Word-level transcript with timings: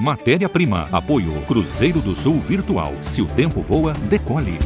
Matéria-prima. 0.00 0.88
Apoio 0.90 1.42
Cruzeiro 1.42 2.00
do 2.00 2.16
Sul 2.16 2.40
Virtual. 2.40 2.94
Se 3.02 3.20
o 3.20 3.26
tempo 3.26 3.60
voa, 3.60 3.92
decole. 3.92 4.58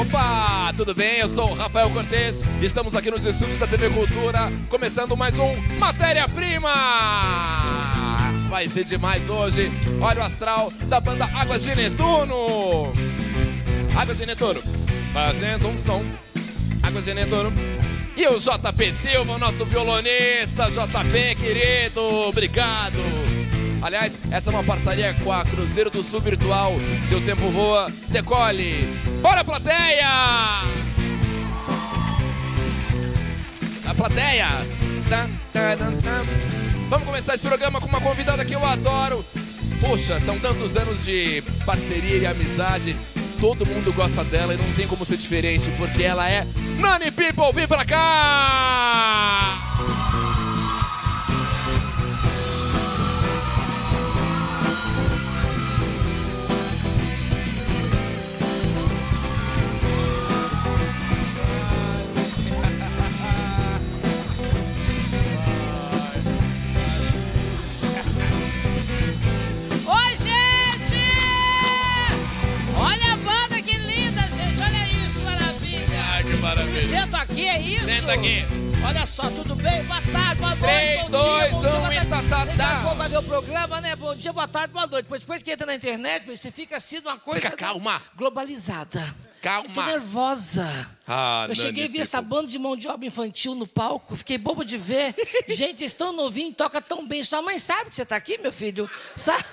Opa, 0.00 0.72
tudo 0.76 0.92
bem? 0.96 1.20
Eu 1.20 1.28
sou 1.28 1.50
o 1.50 1.54
Rafael 1.54 1.90
Cortez. 1.90 2.42
Estamos 2.60 2.96
aqui 2.96 3.08
nos 3.08 3.24
estúdios 3.24 3.58
da 3.58 3.68
TV 3.68 3.88
Cultura, 3.90 4.52
começando 4.68 5.16
mais 5.16 5.38
um 5.38 5.54
Matéria-Prima. 5.78 7.81
Vai 8.52 8.68
ser 8.68 8.84
demais 8.84 9.30
hoje. 9.30 9.72
Olha 9.98 10.20
o 10.20 10.24
astral 10.24 10.70
da 10.82 11.00
banda 11.00 11.24
Águas 11.24 11.64
de 11.64 11.74
Netuno. 11.74 12.92
Águas 13.96 14.18
de 14.18 14.26
Netuno, 14.26 14.62
fazendo 15.14 15.68
um 15.68 15.78
som. 15.78 16.04
Águas 16.82 17.06
de 17.06 17.14
Netuno. 17.14 17.50
E 18.14 18.26
o 18.26 18.38
JP 18.38 18.92
Silva, 18.92 19.38
nosso 19.38 19.64
violonista. 19.64 20.68
JP, 20.70 21.34
querido, 21.36 22.02
obrigado. 22.28 22.98
Aliás, 23.80 24.18
essa 24.30 24.50
é 24.50 24.52
uma 24.52 24.62
parceria 24.62 25.14
com 25.14 25.32
a 25.32 25.46
Cruzeiro 25.46 25.88
do 25.88 26.02
Sul 26.02 26.20
Virtual. 26.20 26.74
Seu 27.04 27.24
tempo 27.24 27.48
voa, 27.48 27.90
decole. 28.10 28.86
Bora, 29.22 29.42
plateia! 29.42 30.10
A 33.86 33.94
plateia. 33.96 34.48
Tá, 35.08 35.26
tá, 35.54 35.74
tá, 35.74 35.92
tá. 36.02 36.61
Vamos 36.92 37.06
começar 37.06 37.36
esse 37.36 37.48
programa 37.48 37.80
com 37.80 37.86
uma 37.86 38.02
convidada 38.02 38.44
que 38.44 38.54
eu 38.54 38.62
adoro. 38.66 39.24
Poxa, 39.80 40.20
são 40.20 40.38
tantos 40.38 40.76
anos 40.76 41.02
de 41.06 41.42
parceria 41.64 42.18
e 42.18 42.26
amizade. 42.26 42.94
Todo 43.40 43.64
mundo 43.64 43.90
gosta 43.94 44.22
dela 44.24 44.52
e 44.52 44.58
não 44.58 44.72
tem 44.74 44.86
como 44.86 45.02
ser 45.02 45.16
diferente, 45.16 45.70
porque 45.78 46.02
ela 46.02 46.28
é 46.28 46.46
Nani 46.78 47.10
People. 47.10 47.50
Vem 47.54 47.66
pra 47.66 47.86
cá! 47.86 49.71
Senta 78.02 78.14
aqui. 78.14 78.38
Olha 78.84 79.06
só, 79.06 79.30
tudo 79.30 79.54
bem? 79.54 79.84
Boa 79.84 80.02
tarde, 80.12 80.40
boa 80.40 80.56
noite, 80.56 81.08
bom 81.08 81.18
dia, 81.22 81.50
bom 81.50 81.60
dia, 81.60 81.70
boa 81.70 81.94
e 81.94 81.94
tarde. 81.94 82.08
tá, 82.08 82.22
tá, 82.24 82.44
Você 82.44 82.56
tá. 82.56 82.82
tá, 82.82 82.94
vai 82.94 83.08
ver 83.08 83.18
o 83.18 83.22
programa, 83.22 83.80
né? 83.80 83.94
Bom 83.94 84.16
dia, 84.16 84.32
boa 84.32 84.48
tarde, 84.48 84.72
boa 84.72 84.88
noite. 84.88 85.04
Depois, 85.04 85.20
depois 85.20 85.40
que 85.40 85.52
entra 85.52 85.64
na 85.66 85.76
internet, 85.76 86.26
você 86.26 86.50
fica 86.50 86.78
assim 86.78 86.98
uma 86.98 87.16
coisa... 87.16 87.42
Fica 87.42 87.56
calma. 87.56 88.02
Globalizada. 88.16 89.14
Calma. 89.40 89.72
Tô 89.72 89.82
nervosa. 89.84 90.66
Ah, 91.06 91.46
Eu 91.48 91.54
cheguei 91.54 91.84
a 91.84 91.86
Nani 91.86 91.96
ver 91.96 92.02
essa 92.02 92.20
banda 92.20 92.48
de 92.48 92.58
mão 92.58 92.76
de 92.76 92.88
obra 92.88 93.06
infantil 93.06 93.54
no 93.54 93.68
palco, 93.68 94.16
fiquei 94.16 94.36
bobo 94.36 94.64
de 94.64 94.76
ver. 94.76 95.14
Gente, 95.46 95.84
eles 95.84 95.94
tão 95.94 96.12
novinhos, 96.12 96.56
toca 96.56 96.82
tão 96.82 97.06
bem. 97.06 97.22
Sua 97.22 97.40
mãe 97.40 97.56
sabe 97.60 97.90
que 97.90 97.94
você 97.94 98.02
está 98.02 98.16
aqui, 98.16 98.36
meu 98.38 98.52
filho? 98.52 98.90
Sabe? 99.14 99.44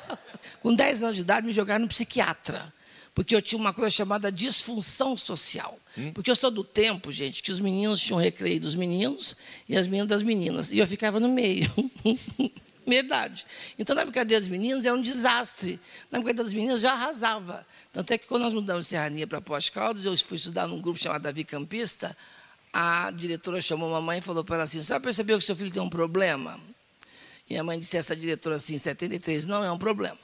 Com 0.62 0.74
10 0.74 1.02
anos 1.02 1.16
de 1.16 1.22
idade, 1.22 1.46
me 1.46 1.52
jogaram 1.52 1.82
no 1.82 1.88
psiquiatra. 1.88 2.72
Porque 3.14 3.34
eu 3.34 3.42
tinha 3.42 3.58
uma 3.58 3.72
coisa 3.72 3.90
chamada 3.90 4.30
disfunção 4.30 5.16
social. 5.16 5.78
Porque 6.14 6.30
eu 6.30 6.36
sou 6.36 6.50
do 6.50 6.62
tempo, 6.62 7.10
gente, 7.10 7.42
que 7.42 7.50
os 7.50 7.60
meninos 7.60 8.00
tinham 8.00 8.18
recreio 8.18 8.60
dos 8.60 8.74
meninos 8.74 9.36
e 9.68 9.76
as 9.76 9.86
meninas 9.86 10.08
das 10.08 10.22
meninas. 10.22 10.70
E 10.70 10.78
eu 10.78 10.86
ficava 10.86 11.18
no 11.18 11.28
meio. 11.28 11.70
Verdade. 12.86 13.44
Então, 13.78 13.94
na 13.94 14.04
brincadeira 14.04 14.40
dos 14.40 14.48
meninos 14.48 14.86
era 14.86 14.96
um 14.96 15.02
desastre. 15.02 15.78
Na 16.10 16.18
brincadeira 16.18 16.44
das 16.44 16.52
meninas 16.52 16.80
já 16.80 16.92
arrasava. 16.92 17.66
Tanto 17.92 18.12
é 18.12 18.18
que 18.18 18.26
quando 18.26 18.42
nós 18.42 18.54
mudamos 18.54 18.84
de 18.84 18.90
Serrania 18.90 19.26
para 19.26 19.40
Pós 19.40 19.68
Caldas, 19.68 20.04
eu 20.04 20.16
fui 20.18 20.36
estudar 20.36 20.66
num 20.66 20.80
grupo 20.80 20.98
chamado 20.98 21.22
Davi 21.22 21.44
Campista, 21.44 22.16
a 22.72 23.10
diretora 23.10 23.60
chamou 23.60 23.88
a 23.88 24.00
mamãe 24.00 24.18
e 24.18 24.22
falou 24.22 24.44
para 24.44 24.56
ela 24.56 24.64
assim, 24.64 24.82
"Você 24.82 24.98
percebeu 25.00 25.38
que 25.38 25.44
seu 25.44 25.56
filho 25.56 25.70
tem 25.70 25.82
um 25.82 25.90
problema? 25.90 26.58
E 27.48 27.56
a 27.56 27.64
mãe 27.64 27.78
disse 27.78 27.96
essa 27.96 28.14
diretora 28.14 28.56
assim, 28.56 28.76
em 28.76 28.78
73, 28.78 29.44
não 29.44 29.64
é 29.64 29.70
um 29.72 29.78
problema. 29.78 30.18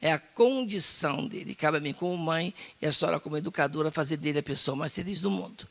É 0.00 0.12
a 0.12 0.18
condição 0.18 1.26
dele. 1.26 1.54
Cabe 1.54 1.78
a 1.78 1.80
mim, 1.80 1.92
como 1.92 2.16
mãe, 2.16 2.54
e 2.80 2.86
a 2.86 2.92
senhora, 2.92 3.18
como 3.18 3.36
educadora, 3.36 3.90
fazer 3.90 4.16
dele 4.16 4.40
a 4.40 4.42
pessoa 4.42 4.76
mais 4.76 4.94
feliz 4.94 5.20
do 5.20 5.30
mundo. 5.30 5.66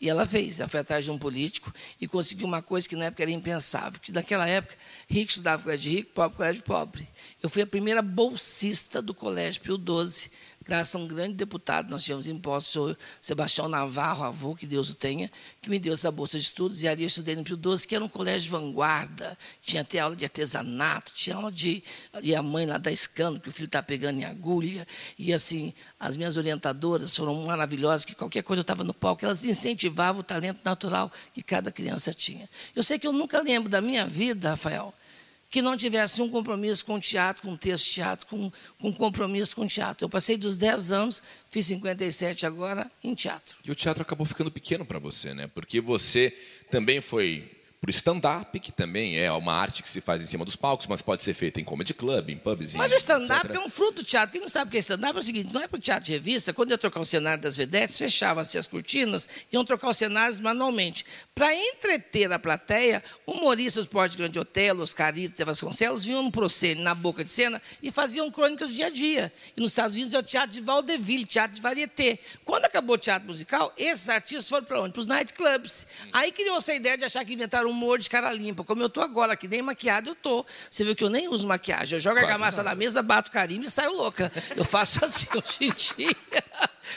E 0.00 0.08
ela 0.08 0.26
fez, 0.26 0.60
ela 0.60 0.68
foi 0.68 0.80
atrás 0.80 1.04
de 1.04 1.10
um 1.10 1.16
político 1.16 1.72
e 2.00 2.06
conseguiu 2.06 2.46
uma 2.46 2.60
coisa 2.60 2.88
que 2.88 2.96
na 2.96 3.06
época 3.06 3.22
era 3.22 3.30
impensável, 3.30 3.92
porque 3.92 4.12
naquela 4.12 4.46
época, 4.46 4.76
rico 5.08 5.30
estudava 5.30 5.62
colégio 5.62 5.92
rico, 5.92 6.12
pobre 6.12 6.36
colégio 6.36 6.62
pobre. 6.62 7.08
Eu 7.42 7.48
fui 7.48 7.62
a 7.62 7.66
primeira 7.66 8.02
bolsista 8.02 9.00
do 9.00 9.14
colégio 9.14 9.62
Pio 9.62 9.76
XII, 9.76 10.30
graças 10.64 10.94
a 10.94 10.98
um 10.98 11.06
grande 11.06 11.34
deputado, 11.34 11.90
nós 11.90 12.02
tínhamos 12.02 12.26
impostos, 12.26 12.76
o 12.76 12.96
Sebastião 13.20 13.68
Navarro, 13.68 14.24
avô, 14.24 14.54
que 14.54 14.66
Deus 14.66 14.90
o 14.90 14.94
tenha, 14.94 15.30
que 15.60 15.68
me 15.68 15.78
deu 15.78 15.92
essa 15.92 16.10
bolsa 16.10 16.38
de 16.38 16.44
estudos, 16.44 16.82
e 16.82 16.88
ali 16.88 17.02
eu 17.02 17.06
estudei 17.06 17.36
no 17.36 17.44
Pio 17.44 17.56
XII, 17.56 17.86
que 17.86 17.94
era 17.94 18.04
um 18.04 18.08
colégio 18.08 18.42
de 18.42 18.48
vanguarda, 18.48 19.36
tinha 19.62 19.82
até 19.82 19.98
aula 19.98 20.16
de 20.16 20.24
artesanato, 20.24 21.12
tinha 21.14 21.36
aula 21.36 21.52
de... 21.52 21.82
E 22.22 22.34
a 22.34 22.42
mãe 22.42 22.66
lá 22.66 22.78
da 22.78 22.90
escândalo, 22.90 23.40
que 23.40 23.48
o 23.48 23.52
filho 23.52 23.66
está 23.66 23.82
pegando 23.82 24.20
em 24.20 24.24
agulha, 24.24 24.86
e 25.18 25.32
assim, 25.32 25.74
as 26.00 26.16
minhas 26.16 26.36
orientadoras 26.36 27.14
foram 27.14 27.34
maravilhosas, 27.44 28.04
que 28.04 28.14
qualquer 28.14 28.42
coisa 28.42 28.60
eu 28.60 28.62
estava 28.62 28.82
no 28.82 28.94
palco, 28.94 29.24
elas 29.24 29.44
incentivavam 29.44 30.20
o 30.20 30.24
talento 30.24 30.60
natural 30.64 31.12
que 31.32 31.42
cada 31.42 31.70
criança 31.70 32.12
tinha. 32.14 32.48
Eu 32.74 32.82
sei 32.82 32.98
que 32.98 33.06
eu 33.06 33.12
nunca 33.12 33.40
lembro 33.42 33.68
da 33.68 33.80
minha 33.80 34.06
vida, 34.06 34.50
Rafael, 34.50 34.94
que 35.54 35.62
não 35.62 35.76
tivesse 35.76 36.20
um 36.20 36.28
compromisso 36.28 36.84
com 36.84 36.98
teatro, 36.98 37.44
com 37.44 37.54
texto 37.54 37.88
teatro, 37.88 38.26
com, 38.26 38.50
com 38.80 38.92
compromisso 38.92 39.54
com 39.54 39.64
teatro. 39.68 40.04
Eu 40.04 40.08
passei 40.08 40.36
dos 40.36 40.56
10 40.56 40.90
anos, 40.90 41.22
fiz 41.48 41.66
57 41.66 42.44
agora, 42.44 42.90
em 43.04 43.14
teatro. 43.14 43.56
E 43.64 43.70
o 43.70 43.74
teatro 43.76 44.02
acabou 44.02 44.26
ficando 44.26 44.50
pequeno 44.50 44.84
para 44.84 44.98
você, 44.98 45.32
né? 45.32 45.46
Porque 45.54 45.80
você 45.80 46.36
também 46.72 47.00
foi 47.00 47.48
pro 47.84 47.90
stand-up, 47.90 48.58
que 48.58 48.72
também 48.72 49.18
é 49.18 49.30
uma 49.30 49.52
arte 49.52 49.82
que 49.82 49.88
se 49.88 50.00
faz 50.00 50.22
em 50.22 50.26
cima 50.26 50.42
dos 50.42 50.56
palcos, 50.56 50.86
mas 50.86 51.02
pode 51.02 51.22
ser 51.22 51.34
feita 51.34 51.60
em 51.60 51.64
comedy 51.64 51.92
club, 51.92 52.30
em 52.30 52.36
pubs, 52.36 52.74
Mas 52.74 52.90
o 52.90 52.94
stand-up 52.94 53.54
é 53.54 53.60
um 53.60 53.68
fruto 53.68 53.96
do 53.96 54.04
teatro. 54.04 54.32
Quem 54.32 54.40
não 54.40 54.48
sabe 54.48 54.68
o 54.68 54.70
que 54.70 54.78
é 54.78 54.80
stand-up 54.80 55.14
é 55.16 55.20
o 55.20 55.22
seguinte: 55.22 55.52
não 55.52 55.60
é 55.60 55.68
para 55.68 55.76
o 55.76 55.80
teatro 55.80 56.04
de 56.04 56.12
revista. 56.12 56.54
Quando 56.54 56.70
eu 56.70 56.78
trocar 56.78 57.00
o 57.00 57.04
cenário 57.04 57.42
das 57.42 57.58
vedetes, 57.58 57.98
fechava-se 57.98 58.56
as 58.56 58.66
cortinas 58.66 59.28
e 59.52 59.54
iam 59.54 59.64
trocar 59.66 59.90
os 59.90 59.98
cenários 59.98 60.40
manualmente. 60.40 61.04
Para 61.34 61.54
entreter 61.54 62.32
a 62.32 62.38
plateia, 62.38 63.04
humoristas 63.26 63.84
do 63.84 63.90
Porte 63.90 64.16
Grande 64.16 64.38
Otelo, 64.38 64.82
Oscarito 64.82 65.40
e 65.40 65.44
Vasconcelos 65.44 66.06
vinham 66.06 66.22
no 66.22 66.32
proscênio, 66.32 66.82
na 66.82 66.94
boca 66.94 67.22
de 67.22 67.30
cena, 67.30 67.60
e 67.82 67.90
faziam 67.90 68.30
crônicas 68.30 68.68
do 68.68 68.74
dia 68.74 68.86
a 68.86 68.90
dia. 68.90 69.30
E 69.54 69.60
nos 69.60 69.72
Estados 69.72 69.94
Unidos 69.94 70.14
é 70.14 70.18
o 70.18 70.22
teatro 70.22 70.52
de 70.52 70.62
vaudeville, 70.62 71.26
teatro 71.26 71.54
de 71.54 71.60
varieté. 71.60 72.18
Quando 72.46 72.64
acabou 72.64 72.94
o 72.94 72.98
teatro 72.98 73.28
musical, 73.28 73.74
esses 73.76 74.08
artistas 74.08 74.48
foram 74.48 74.64
para 74.64 74.80
onde? 74.80 74.92
Para 74.92 75.00
os 75.00 75.06
nightclubs. 75.06 75.86
Aí 76.12 76.32
criou-se 76.32 76.70
a 76.70 76.74
ideia 76.74 76.96
de 76.96 77.04
achar 77.04 77.24
que 77.26 77.34
inventaram 77.34 77.73
humor 77.74 77.98
de 77.98 78.08
cara 78.08 78.32
limpa. 78.32 78.64
Como 78.64 78.82
eu 78.82 78.86
estou 78.86 79.02
agora, 79.02 79.36
que 79.36 79.46
nem 79.48 79.60
maquiado 79.60 80.10
eu 80.10 80.12
estou. 80.14 80.46
Você 80.70 80.84
viu 80.84 80.94
que 80.96 81.04
eu 81.04 81.10
nem 81.10 81.28
uso 81.28 81.46
maquiagem. 81.46 81.96
Eu 81.96 82.00
jogo 82.00 82.16
a 82.18 82.20
Quase 82.22 82.32
argamassa 82.32 82.56
nada. 82.62 82.70
na 82.70 82.76
mesa, 82.76 83.02
bato 83.02 83.30
carimbo 83.30 83.64
e 83.64 83.70
saio 83.70 83.92
louca. 83.96 84.30
Eu 84.56 84.64
faço 84.64 85.02
assim 85.04 85.26
hoje 85.34 85.56
em 85.60 85.72
dia. 85.72 86.16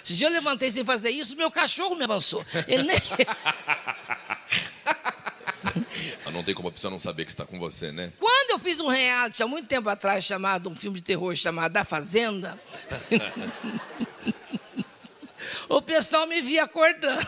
Esse 0.04 0.16
dia 0.16 0.28
eu 0.28 0.32
levantei 0.32 0.70
sem 0.72 0.84
fazer 0.86 1.10
isso, 1.10 1.36
meu 1.36 1.50
cachorro 1.52 1.96
me 1.96 2.04
avançou. 2.04 2.46
Ele 2.68 2.84
nem... 2.84 2.98
Ah, 6.26 6.32
Não 6.32 6.44
tem 6.44 6.54
como 6.54 6.68
a 6.68 6.72
pessoa 6.72 6.92
não 6.92 7.00
saber 7.00 7.26
que 7.26 7.32
está 7.32 7.46
com 7.46 7.58
você, 7.60 7.92
né? 7.92 8.12
Quando 8.20 8.52
eu 8.52 8.60
fiz 8.60 8.80
um 8.80 8.88
reality 8.88 9.42
há 9.44 9.48
muito 9.48 9.68
tempo 9.68 9.88
atrás, 9.90 10.24
chamado, 10.24 10.70
um 10.70 10.76
filme 10.76 10.98
de 10.98 11.04
terror 11.04 11.36
chamado 11.36 11.76
A 11.78 11.84
Fazenda, 11.86 12.60
o 15.70 15.82
pessoal 15.82 16.28
me 16.28 16.42
via 16.42 16.64
acordando. 16.64 17.24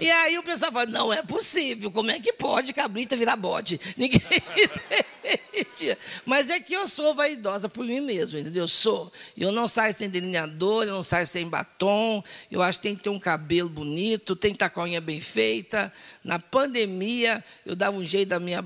E 0.00 0.10
aí 0.10 0.38
o 0.38 0.42
pessoal 0.42 0.72
fala, 0.72 0.86
não 0.86 1.12
é 1.12 1.22
possível, 1.22 1.90
como 1.90 2.10
é 2.10 2.20
que 2.20 2.32
pode 2.32 2.72
cabrita 2.72 3.16
virar 3.16 3.36
bode? 3.36 3.80
Ninguém 3.96 4.20
entendia. 5.24 5.98
Mas 6.24 6.50
é 6.50 6.60
que 6.60 6.74
eu 6.74 6.86
sou 6.86 7.14
vaidosa 7.14 7.68
por 7.68 7.84
mim 7.84 8.00
mesmo, 8.00 8.38
entendeu? 8.38 8.64
Eu 8.64 8.68
sou. 8.68 9.12
Eu 9.36 9.52
não 9.52 9.66
saio 9.66 9.94
sem 9.94 10.08
delineador, 10.08 10.84
eu 10.84 10.92
não 10.92 11.02
saio 11.02 11.26
sem 11.26 11.48
batom, 11.48 12.22
eu 12.50 12.62
acho 12.62 12.78
que 12.78 12.88
tem 12.88 12.96
que 12.96 13.02
ter 13.02 13.10
um 13.10 13.18
cabelo 13.18 13.68
bonito, 13.68 14.36
tem 14.36 14.50
que 14.50 14.56
estar 14.56 14.70
com 14.70 14.80
a 14.80 14.84
unha 14.84 15.00
bem 15.00 15.20
feita. 15.20 15.92
Na 16.22 16.38
pandemia, 16.38 17.44
eu 17.64 17.74
dava 17.76 17.96
um 17.96 18.04
jeito 18.04 18.30
da 18.30 18.40
minha 18.40 18.62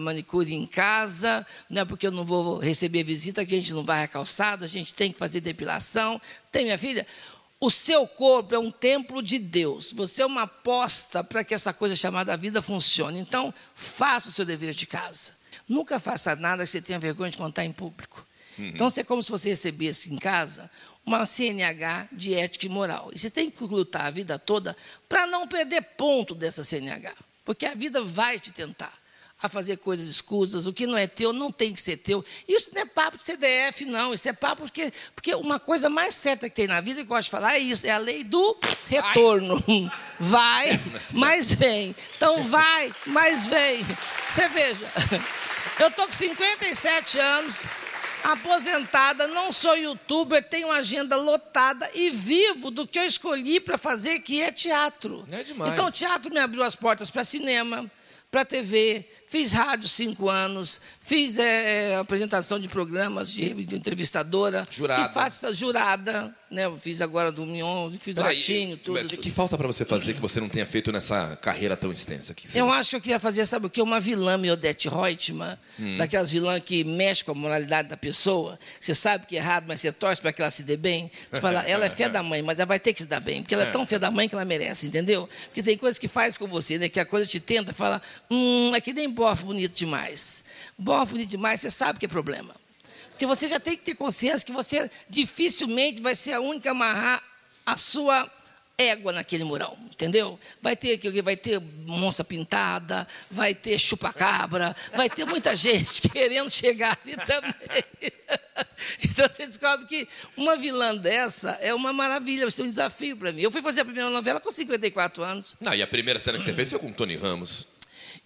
manicure 0.00 0.54
em 0.54 0.66
casa, 0.66 1.46
né, 1.68 1.84
porque 1.84 2.06
eu 2.06 2.10
não 2.10 2.24
vou 2.24 2.58
receber 2.58 3.02
visita, 3.04 3.44
que 3.44 3.54
a 3.54 3.58
gente 3.58 3.74
não 3.74 3.84
vai 3.84 4.02
à 4.02 4.08
calçada, 4.08 4.64
a 4.64 4.68
gente 4.68 4.94
tem 4.94 5.12
que 5.12 5.18
fazer 5.18 5.40
depilação. 5.40 6.20
Tem, 6.50 6.64
minha 6.64 6.78
filha? 6.78 7.06
O 7.62 7.70
seu 7.70 8.08
corpo 8.08 8.56
é 8.56 8.58
um 8.58 8.72
templo 8.72 9.22
de 9.22 9.38
Deus. 9.38 9.92
Você 9.92 10.20
é 10.20 10.26
uma 10.26 10.42
aposta 10.42 11.22
para 11.22 11.44
que 11.44 11.54
essa 11.54 11.72
coisa 11.72 11.94
chamada 11.94 12.36
vida 12.36 12.60
funcione. 12.60 13.20
Então, 13.20 13.54
faça 13.72 14.30
o 14.30 14.32
seu 14.32 14.44
dever 14.44 14.74
de 14.74 14.84
casa. 14.84 15.30
Nunca 15.68 16.00
faça 16.00 16.34
nada 16.34 16.64
que 16.64 16.70
você 16.70 16.82
tenha 16.82 16.98
vergonha 16.98 17.30
de 17.30 17.36
contar 17.36 17.64
em 17.64 17.70
público. 17.70 18.26
Então, 18.58 18.88
é 18.96 19.04
como 19.04 19.22
se 19.22 19.30
você 19.30 19.50
recebesse 19.50 20.12
em 20.12 20.18
casa 20.18 20.68
uma 21.06 21.24
CNH 21.24 22.08
de 22.10 22.34
ética 22.34 22.66
e 22.66 22.68
moral. 22.68 23.12
E 23.14 23.18
você 23.20 23.30
tem 23.30 23.48
que 23.48 23.62
lutar 23.62 24.06
a 24.06 24.10
vida 24.10 24.40
toda 24.40 24.76
para 25.08 25.24
não 25.28 25.46
perder 25.46 25.82
ponto 25.96 26.34
dessa 26.34 26.64
CNH. 26.64 27.14
Porque 27.44 27.64
a 27.64 27.76
vida 27.76 28.02
vai 28.02 28.40
te 28.40 28.52
tentar 28.52 28.92
a 29.40 29.48
fazer 29.48 29.78
coisas 29.78 30.08
escusas, 30.08 30.66
o 30.66 30.72
que 30.72 30.86
não 30.86 30.96
é 30.96 31.06
teu 31.06 31.32
não 31.32 31.50
tem 31.50 31.74
que 31.74 31.82
ser 31.82 31.96
teu. 31.96 32.24
Isso 32.48 32.72
não 32.74 32.82
é 32.82 32.84
papo 32.84 33.18
de 33.18 33.24
CDF, 33.24 33.84
não. 33.84 34.14
Isso 34.14 34.28
é 34.28 34.32
papo 34.32 34.62
porque, 34.62 34.92
porque 35.14 35.34
uma 35.34 35.58
coisa 35.58 35.90
mais 35.90 36.14
certa 36.14 36.48
que 36.48 36.54
tem 36.54 36.68
na 36.68 36.80
vida, 36.80 36.96
que 36.96 37.02
eu 37.02 37.06
gosto 37.06 37.24
de 37.24 37.30
falar, 37.30 37.54
é 37.54 37.58
isso: 37.58 37.86
é 37.86 37.90
a 37.90 37.98
lei 37.98 38.22
do 38.22 38.56
retorno. 38.86 39.62
Vai, 40.18 40.80
mas 41.12 41.52
vem. 41.52 41.94
Então 42.16 42.44
vai, 42.44 42.94
mas 43.06 43.48
vem. 43.48 43.84
Você 44.30 44.48
veja, 44.48 44.88
eu 45.80 45.88
estou 45.88 46.06
com 46.06 46.12
57 46.12 47.18
anos, 47.18 47.64
aposentada, 48.22 49.26
não 49.26 49.50
sou 49.50 49.76
youtuber, 49.76 50.42
tenho 50.42 50.68
uma 50.68 50.76
agenda 50.76 51.16
lotada 51.16 51.90
e 51.92 52.10
vivo 52.10 52.70
do 52.70 52.86
que 52.86 52.98
eu 52.98 53.04
escolhi 53.04 53.58
para 53.58 53.76
fazer, 53.76 54.20
que 54.20 54.40
é 54.40 54.52
teatro. 54.52 55.24
É 55.30 55.42
demais. 55.42 55.72
Então, 55.72 55.86
o 55.86 55.92
teatro 55.92 56.32
me 56.32 56.38
abriu 56.38 56.62
as 56.62 56.74
portas 56.74 57.10
para 57.10 57.24
cinema, 57.24 57.90
para 58.30 58.44
TV, 58.44 59.06
Fiz 59.32 59.50
rádio 59.50 59.88
cinco 59.88 60.28
anos, 60.28 60.78
fiz 61.00 61.38
é, 61.38 61.96
apresentação 61.96 62.60
de 62.60 62.68
programas 62.68 63.30
de, 63.30 63.64
de 63.64 63.76
entrevistadora. 63.76 64.68
Jurada. 64.70 65.10
E 65.10 65.14
faço, 65.14 65.54
jurada, 65.54 66.30
né? 66.50 66.66
Eu 66.66 66.76
fiz 66.76 67.00
agora 67.00 67.32
do 67.32 67.46
Mion, 67.46 67.90
fiz 67.92 68.14
do 68.14 68.20
Latinho, 68.20 68.76
tudo. 68.76 69.00
O 69.00 69.06
que, 69.06 69.16
que, 69.16 69.30
falta 69.30 69.56
para 69.56 69.66
você 69.66 69.86
fazer 69.86 70.12
que 70.12 70.20
você 70.20 70.38
não 70.38 70.50
tenha 70.50 70.66
feito 70.66 70.92
nessa 70.92 71.34
carreira 71.40 71.74
tão 71.78 71.90
extensa? 71.90 72.34
Que 72.34 72.46
eu 72.58 72.70
acho 72.70 72.90
que 72.90 72.96
eu 72.96 73.00
queria 73.00 73.18
fazer, 73.18 73.46
sabe 73.46 73.68
o 73.68 73.70
que? 73.70 73.80
Uma 73.80 73.98
vilã 73.98 74.36
Miodete 74.36 74.90
Reutemann, 74.90 75.56
hum. 75.80 75.96
daquelas 75.96 76.30
vilãs 76.30 76.62
que 76.62 76.84
mexe 76.84 77.24
com 77.24 77.32
a 77.32 77.34
moralidade 77.34 77.88
da 77.88 77.96
pessoa. 77.96 78.58
Você 78.78 78.94
sabe 78.94 79.24
que 79.24 79.34
é 79.34 79.38
errado, 79.38 79.64
mas 79.66 79.80
você 79.80 79.90
torce 79.90 80.20
para 80.20 80.30
que 80.30 80.42
ela 80.42 80.50
se 80.50 80.62
dê 80.62 80.76
bem. 80.76 81.10
Você 81.30 81.40
fala, 81.40 81.62
ela 81.66 81.86
é 81.86 81.90
fé 81.90 82.06
da 82.06 82.22
mãe, 82.22 82.42
mas 82.42 82.58
ela 82.58 82.66
vai 82.66 82.78
ter 82.78 82.92
que 82.92 83.00
se 83.00 83.08
dar 83.08 83.20
bem, 83.20 83.40
porque 83.40 83.54
ela 83.54 83.64
é 83.64 83.70
tão 83.70 83.86
fé 83.86 83.98
da 83.98 84.10
mãe 84.10 84.28
que 84.28 84.34
ela 84.34 84.44
merece, 84.44 84.88
entendeu? 84.88 85.26
Porque 85.46 85.62
tem 85.62 85.78
coisas 85.78 85.98
que 85.98 86.06
faz 86.06 86.36
com 86.36 86.46
você, 86.46 86.76
né? 86.76 86.90
Que 86.90 87.00
a 87.00 87.06
coisa 87.06 87.26
te 87.26 87.40
tenta, 87.40 87.72
fala, 87.72 88.02
hum, 88.30 88.72
é 88.74 88.80
que 88.80 88.92
nem 88.92 89.08
bofe 89.22 89.44
bonito 89.44 89.76
demais. 89.76 90.44
Bom, 90.76 91.04
bonito 91.06 91.30
demais, 91.30 91.60
você 91.60 91.70
sabe 91.70 91.98
que 91.98 92.06
é 92.06 92.08
problema. 92.08 92.54
Porque 93.10 93.26
você 93.26 93.46
já 93.46 93.60
tem 93.60 93.76
que 93.76 93.84
ter 93.84 93.94
consciência 93.94 94.44
que 94.44 94.52
você 94.52 94.90
dificilmente 95.08 96.02
vai 96.02 96.14
ser 96.14 96.32
a 96.32 96.40
única 96.40 96.70
a 96.70 96.72
amarrar 96.72 97.22
a 97.64 97.76
sua 97.76 98.28
égua 98.76 99.12
naquele 99.12 99.44
mural, 99.44 99.78
entendeu? 99.84 100.40
Vai 100.60 100.74
ter 100.74 100.98
vai 101.22 101.36
ter 101.36 101.60
monça 101.86 102.24
pintada, 102.24 103.06
vai 103.30 103.54
ter 103.54 103.78
chupacabra, 103.78 104.74
vai 104.96 105.08
ter 105.08 105.24
muita 105.24 105.54
gente 105.56 106.08
querendo 106.08 106.50
chegar 106.50 106.98
ali 107.04 107.16
também. 107.16 108.12
Então 109.02 109.28
você 109.28 109.46
descobre 109.46 109.86
que 109.86 110.08
uma 110.36 110.56
vilã 110.56 110.96
dessa 110.96 111.52
é 111.60 111.72
uma 111.72 111.92
maravilha, 111.92 112.42
vai 112.42 112.50
ser 112.50 112.62
um 112.62 112.68
desafio 112.68 113.16
para 113.16 113.32
mim. 113.32 113.40
Eu 113.40 113.50
fui 113.50 113.62
fazer 113.62 113.82
a 113.82 113.84
primeira 113.84 114.10
novela 114.10 114.40
com 114.40 114.50
54 114.50 115.22
anos. 115.22 115.56
Não, 115.60 115.72
e 115.72 115.82
a 115.82 115.86
primeira 115.86 116.18
cena 116.18 116.38
que 116.38 116.44
você 116.44 116.52
fez 116.52 116.68
foi 116.68 116.78
com 116.78 116.90
o 116.90 116.92
Tony 116.92 117.16
Ramos. 117.16 117.66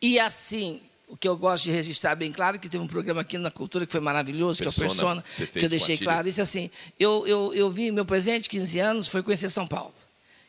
E 0.01 0.19
assim, 0.19 0.81
o 1.09 1.17
que 1.17 1.29
eu 1.29 1.37
gosto 1.37 1.65
de 1.65 1.71
registrar 1.71 2.15
bem 2.15 2.33
claro, 2.33 2.59
que 2.59 2.69
teve 2.69 2.83
um 2.83 2.87
programa 2.89 3.21
aqui 3.21 3.39
na 3.39 3.51
Cultura 3.51 3.87
que 3.87 3.93
foi 3.93 4.01
maravilhoso, 4.01 4.63
Persona, 4.63 4.73
que 4.73 4.85
é 4.85 4.87
o 4.87 4.91
Persona, 4.91 5.51
que 5.53 5.65
eu 5.65 5.69
deixei 5.69 5.99
claro. 5.99 6.29
Isso 6.29 6.43
assim, 6.43 6.71
eu, 6.99 7.27
eu, 7.27 7.55
eu 7.55 7.71
vi 7.71 7.91
meu 7.91 8.05
presente, 8.05 8.49
15 8.49 8.79
anos, 8.81 9.09
foi 9.09 9.23
conhecer 9.23 9.51
São 9.51 9.67
Paulo. 9.67 9.95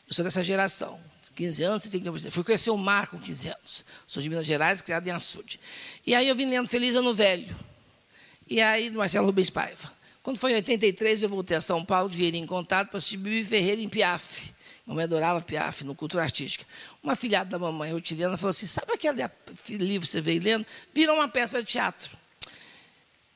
Eu 0.06 0.14
sou 0.14 0.24
dessa 0.24 0.42
geração. 0.42 0.98
15 1.36 1.62
anos, 1.62 1.82
você 1.84 1.88
tem 1.88 2.00
que 2.00 2.30
Fui 2.32 2.42
conhecer 2.42 2.70
o 2.70 2.76
mar 2.76 3.06
com 3.06 3.16
15 3.16 3.48
anos. 3.48 3.84
Sou 4.08 4.20
de 4.20 4.28
Minas 4.28 4.44
Gerais, 4.44 4.80
criado 4.80 5.06
em 5.06 5.12
Açude. 5.12 5.60
E 6.04 6.12
aí 6.12 6.26
eu 6.26 6.34
vim 6.34 6.46
lendo 6.46 6.68
Feliz 6.68 6.96
Ano 6.96 7.14
Velho. 7.14 7.54
E 8.48 8.60
aí, 8.60 8.90
do 8.90 8.98
Marcelo 8.98 9.26
Rubens 9.26 9.48
Paiva. 9.48 9.92
Quando 10.20 10.38
foi 10.38 10.52
em 10.52 10.56
83, 10.56 11.22
eu 11.22 11.28
voltei 11.28 11.56
a 11.56 11.60
São 11.60 11.84
Paulo, 11.84 12.10
de 12.10 12.24
em 12.24 12.44
contato 12.44 12.88
para 12.88 12.98
assistir 12.98 13.18
Bibi 13.18 13.48
Ferreira 13.48 13.80
em 13.80 13.88
Piaf. 13.88 14.52
Mamãe 14.88 15.04
adorava 15.04 15.42
Piaf 15.42 15.84
no 15.84 15.94
Cultura 15.94 16.22
Artística. 16.22 16.64
Uma 17.02 17.14
filhada 17.14 17.50
da 17.50 17.58
mamãe, 17.58 17.92
Rotiliana, 17.92 18.38
falou 18.38 18.52
assim: 18.52 18.66
sabe 18.66 18.90
aquele 18.90 19.22
livro 19.76 20.06
que 20.06 20.10
você 20.10 20.22
veio 20.22 20.42
lendo? 20.42 20.64
Virou 20.94 21.14
uma 21.14 21.28
peça 21.28 21.62
de 21.62 21.68
teatro. 21.68 22.16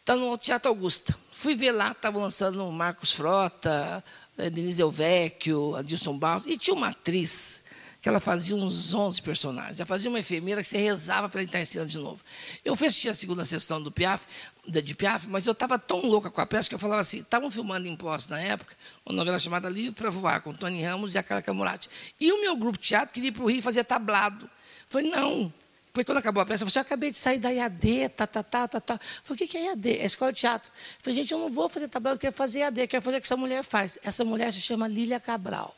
Está 0.01 0.17
no 0.17 0.39
Teatro 0.39 0.71
Augusta. 0.71 1.15
Fui 1.31 1.55
ver 1.55 1.73
lá, 1.73 1.93
estava 1.93 2.19
lançando 2.19 2.65
Marcos 2.73 3.13
Frota, 3.13 4.03
eh, 4.39 4.49
Denise 4.49 4.81
Elvecchio, 4.81 5.77
Adilson 5.77 6.17
Barros, 6.17 6.47
e 6.47 6.57
tinha 6.57 6.75
uma 6.75 6.89
atriz 6.89 7.61
que 8.03 8.09
ela 8.09 8.19
fazia 8.19 8.57
uns 8.57 8.93
11 8.93 9.23
personagens. 9.23 9.79
Ela 9.79 9.87
fazia 9.87 10.11
uma 10.11 10.19
enfermeira 10.19 10.61
que 10.61 10.69
você 10.69 10.77
rezava 10.77 11.29
para 11.29 11.41
ela 11.41 11.45
entrar 11.47 11.61
em 11.61 11.65
cena 11.65 11.87
de 11.87 11.99
novo. 11.99 12.21
Eu 12.65 12.75
fui 12.75 12.89
assistir 12.89 13.09
a 13.09 13.15
segunda 13.15 13.45
sessão 13.45 13.81
do 13.81 13.93
Piaf, 13.93 14.27
de 14.67 14.95
Piaf, 14.97 15.29
mas 15.29 15.47
eu 15.47 15.53
estava 15.53 15.79
tão 15.79 16.01
louca 16.01 16.29
com 16.29 16.41
a 16.41 16.47
peça 16.47 16.69
que 16.69 16.75
eu 16.75 16.81
falava 16.81 17.01
assim, 17.01 17.21
estavam 17.21 17.49
filmando 17.49 17.87
em 17.87 17.95
Poço 17.95 18.33
na 18.33 18.41
época, 18.41 18.75
uma 19.07 19.15
novela 19.15 19.39
chamada 19.39 19.69
Livre 19.69 19.93
para 19.93 20.11
Voar, 20.11 20.43
com 20.43 20.53
Tony 20.53 20.83
Ramos 20.83 21.15
e 21.15 21.19
a 21.19 21.23
Carla 21.23 21.43
Camurati. 21.43 21.89
E 22.21 22.33
o 22.33 22.41
meu 22.41 22.57
grupo 22.57 22.77
de 22.77 22.89
teatro 22.89 23.15
queria 23.15 23.29
ir 23.29 23.33
para 23.33 23.45
o 23.45 23.49
Rio 23.49 23.63
fazer 23.63 23.85
tablado. 23.85 24.47
Eu 24.47 24.51
falei, 24.89 25.09
não. 25.09 25.55
Porque 25.93 26.05
quando 26.05 26.19
acabou 26.19 26.43
a 26.43 26.47
peça, 26.47 26.65
eu 26.65 26.69
falei, 26.69 26.81
eu 26.81 26.87
acabei 26.87 27.11
de 27.13 27.19
sair 27.19 27.39
da 27.39 27.51
IAD, 27.51 28.09
tá, 28.17 28.27
tá, 28.27 28.43
tá, 28.43 28.67
tá, 28.67 28.81
tá. 28.81 28.95
Eu 28.95 29.01
falei, 29.23 29.45
o 29.45 29.49
que 29.49 29.57
é 29.57 29.67
IAD? 29.67 29.91
É 29.99 30.07
escola 30.07 30.33
de 30.33 30.41
teatro. 30.41 30.73
Eu 30.75 31.05
falei, 31.05 31.19
gente, 31.21 31.33
eu 31.33 31.39
não 31.39 31.51
vou 31.51 31.69
fazer 31.69 31.87
tablado, 31.87 32.17
eu 32.17 32.21
quero 32.21 32.35
fazer 32.35 32.61
IAD, 32.61 32.81
eu 32.81 32.89
quero 32.89 33.03
fazer 33.03 33.19
o 33.19 33.21
que 33.21 33.27
essa 33.27 33.37
mulher 33.37 33.63
faz. 33.63 33.97
Essa 34.03 34.25
mulher 34.25 34.53
se 34.53 34.61
chama 34.61 34.89
Lília 34.89 35.21
Cabral. 35.21 35.77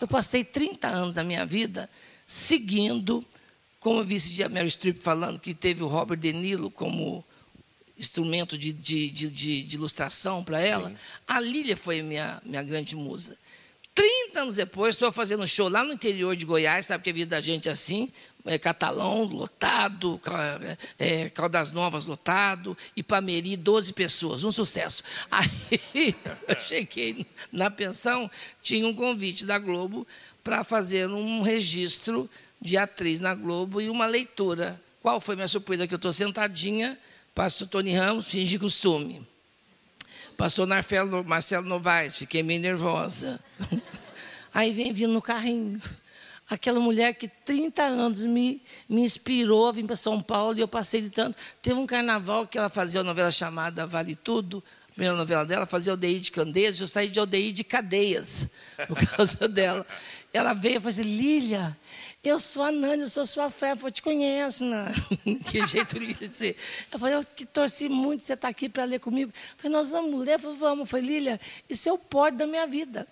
Eu 0.00 0.08
passei 0.08 0.42
30 0.42 0.88
anos 0.88 1.14
da 1.16 1.24
minha 1.24 1.44
vida 1.44 1.90
seguindo, 2.26 3.24
como 3.78 4.00
eu 4.00 4.04
vi 4.04 4.42
a 4.42 4.48
Mary 4.48 4.70
Streep 4.70 5.00
falando, 5.00 5.38
que 5.38 5.52
teve 5.52 5.82
o 5.82 5.88
Robert 5.88 6.18
De 6.18 6.32
Niro 6.32 6.70
como 6.70 7.24
instrumento 7.98 8.56
de, 8.56 8.72
de, 8.72 9.10
de, 9.10 9.30
de 9.30 9.76
ilustração 9.76 10.42
para 10.42 10.60
ela. 10.60 10.88
Sim. 10.88 10.96
A 11.26 11.40
Lília 11.40 11.76
foi 11.76 12.02
minha, 12.02 12.40
minha 12.44 12.62
grande 12.62 12.96
musa. 12.96 13.36
30 13.94 14.40
anos 14.40 14.56
depois, 14.56 14.94
estou 14.94 15.12
fazendo 15.12 15.42
um 15.42 15.46
show 15.46 15.68
lá 15.68 15.84
no 15.84 15.92
interior 15.92 16.34
de 16.34 16.46
Goiás, 16.46 16.86
sabe 16.86 17.04
que 17.04 17.10
a 17.10 17.12
vida 17.12 17.36
da 17.36 17.40
gente 17.40 17.68
é 17.68 17.72
assim, 17.72 18.10
é, 18.44 18.58
Catalão 18.58 19.24
lotado, 19.24 20.20
é, 20.98 21.28
Caldas 21.30 21.72
Novas 21.72 22.06
lotado, 22.06 22.76
Ipameri, 22.96 23.56
12 23.56 23.92
pessoas, 23.92 24.44
um 24.44 24.52
sucesso. 24.52 25.02
Aí 25.30 26.14
eu 26.48 26.56
cheguei 26.56 27.26
na 27.52 27.70
pensão, 27.70 28.30
tinha 28.62 28.86
um 28.86 28.94
convite 28.94 29.44
da 29.44 29.58
Globo 29.58 30.06
para 30.42 30.64
fazer 30.64 31.08
um 31.08 31.42
registro 31.42 32.28
de 32.60 32.76
atriz 32.76 33.20
na 33.20 33.34
Globo 33.34 33.80
e 33.80 33.90
uma 33.90 34.06
leitura. 34.06 34.80
Qual 35.02 35.20
foi 35.20 35.34
minha 35.34 35.48
surpresa? 35.48 35.86
Que 35.86 35.94
eu 35.94 35.96
estou 35.96 36.12
sentadinha, 36.12 36.98
passo 37.34 37.66
Tony 37.66 37.94
Ramos, 37.94 38.28
fingi 38.28 38.58
costume. 38.58 39.26
Passou 40.36 40.66
Narfelo, 40.66 41.22
Marcelo 41.22 41.66
Novaes, 41.66 42.16
fiquei 42.16 42.42
meio 42.42 42.60
nervosa. 42.60 43.38
Aí 44.52 44.72
vem 44.72 44.92
vindo 44.92 45.12
no 45.12 45.22
carrinho 45.22 45.80
aquela 46.50 46.80
mulher 46.80 47.14
que 47.14 47.28
30 47.28 47.82
anos 47.82 48.24
me, 48.24 48.60
me 48.88 49.02
inspirou 49.02 49.68
a 49.68 49.72
vir 49.72 49.86
para 49.86 49.94
São 49.94 50.20
Paulo 50.20 50.58
e 50.58 50.60
eu 50.60 50.68
passei 50.68 51.00
de 51.00 51.08
tanto. 51.08 51.38
Teve 51.62 51.78
um 51.78 51.86
carnaval 51.86 52.46
que 52.46 52.58
ela 52.58 52.68
fazia 52.68 53.00
uma 53.00 53.04
novela 53.04 53.30
chamada 53.30 53.86
Vale 53.86 54.16
Tudo, 54.16 54.62
a 54.88 54.92
primeira 54.92 55.16
novela 55.16 55.46
dela, 55.46 55.64
fazia 55.64 55.92
Aldeia 55.92 56.18
de 56.18 56.32
Candeias, 56.32 56.80
eu 56.80 56.88
saí 56.88 57.08
de 57.08 57.20
Aldeia 57.20 57.52
de 57.52 57.62
Cadeias, 57.62 58.48
por 58.88 58.98
causa 59.16 59.46
dela. 59.46 59.86
Ela 60.32 60.52
veio 60.52 60.76
e 60.76 60.80
falou 60.80 60.88
assim, 60.88 61.02
Lília, 61.02 61.76
eu 62.22 62.38
sou 62.40 62.62
a 62.64 62.72
Nani, 62.72 63.02
eu 63.02 63.08
sou 63.08 63.24
sua 63.24 63.48
fé, 63.48 63.72
eu 63.72 63.90
te 63.90 64.02
conheço, 64.02 64.64
né? 64.64 64.92
que 65.48 65.66
jeito 65.66 65.98
de 65.98 66.34
ser. 66.34 66.56
Eu 66.92 66.98
falei, 66.98 67.14
eu 67.14 67.24
que 67.24 67.46
torci 67.46 67.88
muito 67.88 68.24
você 68.24 68.34
estar 68.34 68.48
tá 68.48 68.50
aqui 68.50 68.68
para 68.68 68.84
ler 68.84 68.98
comigo. 68.98 69.32
Eu 69.32 69.54
falei, 69.56 69.76
nós 69.76 69.90
vamos 69.90 70.24
ler, 70.24 70.34
eu 70.34 70.38
falei, 70.38 70.56
vamos. 70.58 70.80
Eu 70.80 70.86
falei, 70.86 71.06
Lília, 71.06 71.40
isso 71.68 71.88
é 71.88 71.92
o 71.92 71.98
pódio 71.98 72.40
da 72.40 72.46
minha 72.46 72.66
vida. 72.66 73.06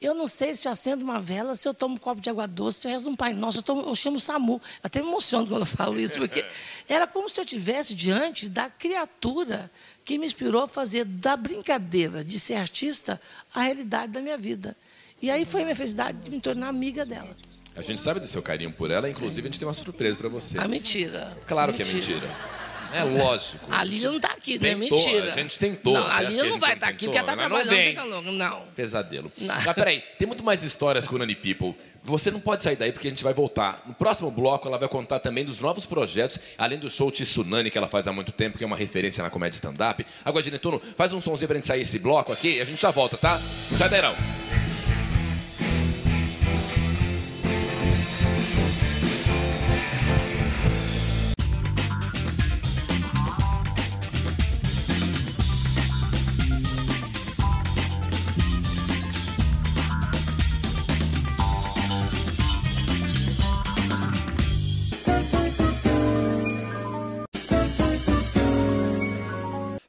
Eu 0.00 0.14
não 0.14 0.26
sei 0.26 0.54
se 0.54 0.68
eu 0.68 0.72
acendo 0.72 1.04
uma 1.04 1.20
vela, 1.20 1.56
se 1.56 1.68
eu 1.68 1.74
tomo 1.74 1.94
um 1.94 1.98
copo 1.98 2.20
de 2.20 2.30
água 2.30 2.46
doce, 2.46 2.80
se 2.80 2.88
eu 2.88 2.92
rezo 2.92 3.10
um 3.10 3.16
Pai 3.16 3.34
Nosso, 3.34 3.58
eu, 3.58 3.62
tomo, 3.62 3.82
eu 3.82 3.94
chamo 3.94 4.16
o 4.16 4.20
SAMU. 4.20 4.60
Até 4.82 5.00
me 5.00 5.08
emociono 5.08 5.46
quando 5.46 5.62
eu 5.62 5.66
falo 5.66 5.98
isso, 5.98 6.18
porque 6.18 6.44
era 6.88 7.06
como 7.06 7.28
se 7.28 7.40
eu 7.40 7.44
estivesse 7.44 7.94
diante 7.94 8.48
da 8.48 8.68
criatura 8.68 9.70
que 10.04 10.18
me 10.18 10.26
inspirou 10.26 10.62
a 10.62 10.68
fazer 10.68 11.04
da 11.04 11.36
brincadeira 11.36 12.24
de 12.24 12.38
ser 12.38 12.54
artista 12.54 13.20
a 13.54 13.62
realidade 13.62 14.12
da 14.12 14.20
minha 14.20 14.36
vida. 14.36 14.76
E 15.20 15.30
aí 15.30 15.44
foi 15.44 15.62
a 15.62 15.64
minha 15.64 15.76
felicidade 15.76 16.18
de 16.18 16.30
me 16.30 16.40
tornar 16.40 16.68
amiga 16.68 17.06
dela. 17.06 17.34
A 17.76 17.82
gente 17.82 18.00
sabe 18.00 18.20
do 18.20 18.28
seu 18.28 18.42
carinho 18.42 18.72
por 18.72 18.90
ela, 18.90 19.08
inclusive 19.08 19.48
a 19.48 19.50
gente 19.50 19.58
tem 19.58 19.66
uma 19.66 19.74
surpresa 19.74 20.16
para 20.16 20.28
você. 20.28 20.58
A 20.58 20.68
mentira. 20.68 21.36
Claro 21.46 21.72
mentira. 21.72 21.90
que 21.90 21.90
é 21.90 21.94
mentira. 21.94 22.63
É 22.94 23.02
lógico. 23.02 23.66
A 23.70 23.82
Lília 23.82 24.08
não 24.08 24.16
está 24.16 24.32
aqui, 24.32 24.58
não 24.58 24.68
é 24.68 24.74
mentira. 24.74 25.32
A 25.34 25.36
gente 25.36 25.58
tentou. 25.58 25.94
Não, 25.94 26.06
a 26.06 26.20
Lília 26.22 26.44
não 26.44 26.58
vai 26.58 26.74
estar 26.74 26.86
tá 26.86 26.92
aqui 26.92 27.06
porque 27.06 27.18
ela 27.18 27.32
está 27.32 27.36
trabalhando. 27.36 28.22
Não, 28.22 28.32
não. 28.32 28.62
Pesadelo. 28.76 29.32
Não. 29.38 29.54
Mas 29.54 29.72
peraí, 29.74 30.02
tem 30.18 30.26
muito 30.28 30.44
mais 30.44 30.62
histórias 30.62 31.08
com 31.08 31.16
o 31.16 31.18
Nani 31.18 31.34
People. 31.34 31.74
Você 32.04 32.30
não 32.30 32.38
pode 32.40 32.62
sair 32.62 32.76
daí 32.76 32.92
porque 32.92 33.08
a 33.08 33.10
gente 33.10 33.24
vai 33.24 33.34
voltar. 33.34 33.82
No 33.86 33.94
próximo 33.94 34.30
bloco, 34.30 34.68
ela 34.68 34.78
vai 34.78 34.88
contar 34.88 35.18
também 35.18 35.44
dos 35.44 35.60
novos 35.60 35.84
projetos, 35.86 36.38
além 36.56 36.78
do 36.78 36.88
show 36.88 37.10
Tsunami 37.10 37.70
que 37.70 37.78
ela 37.78 37.88
faz 37.88 38.06
há 38.06 38.12
muito 38.12 38.30
tempo, 38.30 38.56
que 38.56 38.64
é 38.64 38.66
uma 38.66 38.76
referência 38.76 39.22
na 39.22 39.30
comédia 39.30 39.56
stand-up. 39.56 40.04
Agora, 40.24 40.42
Genetuno, 40.44 40.80
faz 40.96 41.12
um 41.12 41.20
somzinho 41.20 41.48
pra 41.48 41.56
gente 41.56 41.66
sair 41.66 41.82
esse 41.82 41.98
bloco 41.98 42.32
aqui 42.32 42.56
e 42.56 42.60
a 42.60 42.64
gente 42.64 42.80
já 42.80 42.90
volta, 42.90 43.16
tá? 43.16 43.40
Não 43.70 43.78
sai 43.78 43.88
daí 43.88 44.02
não. 44.02 44.63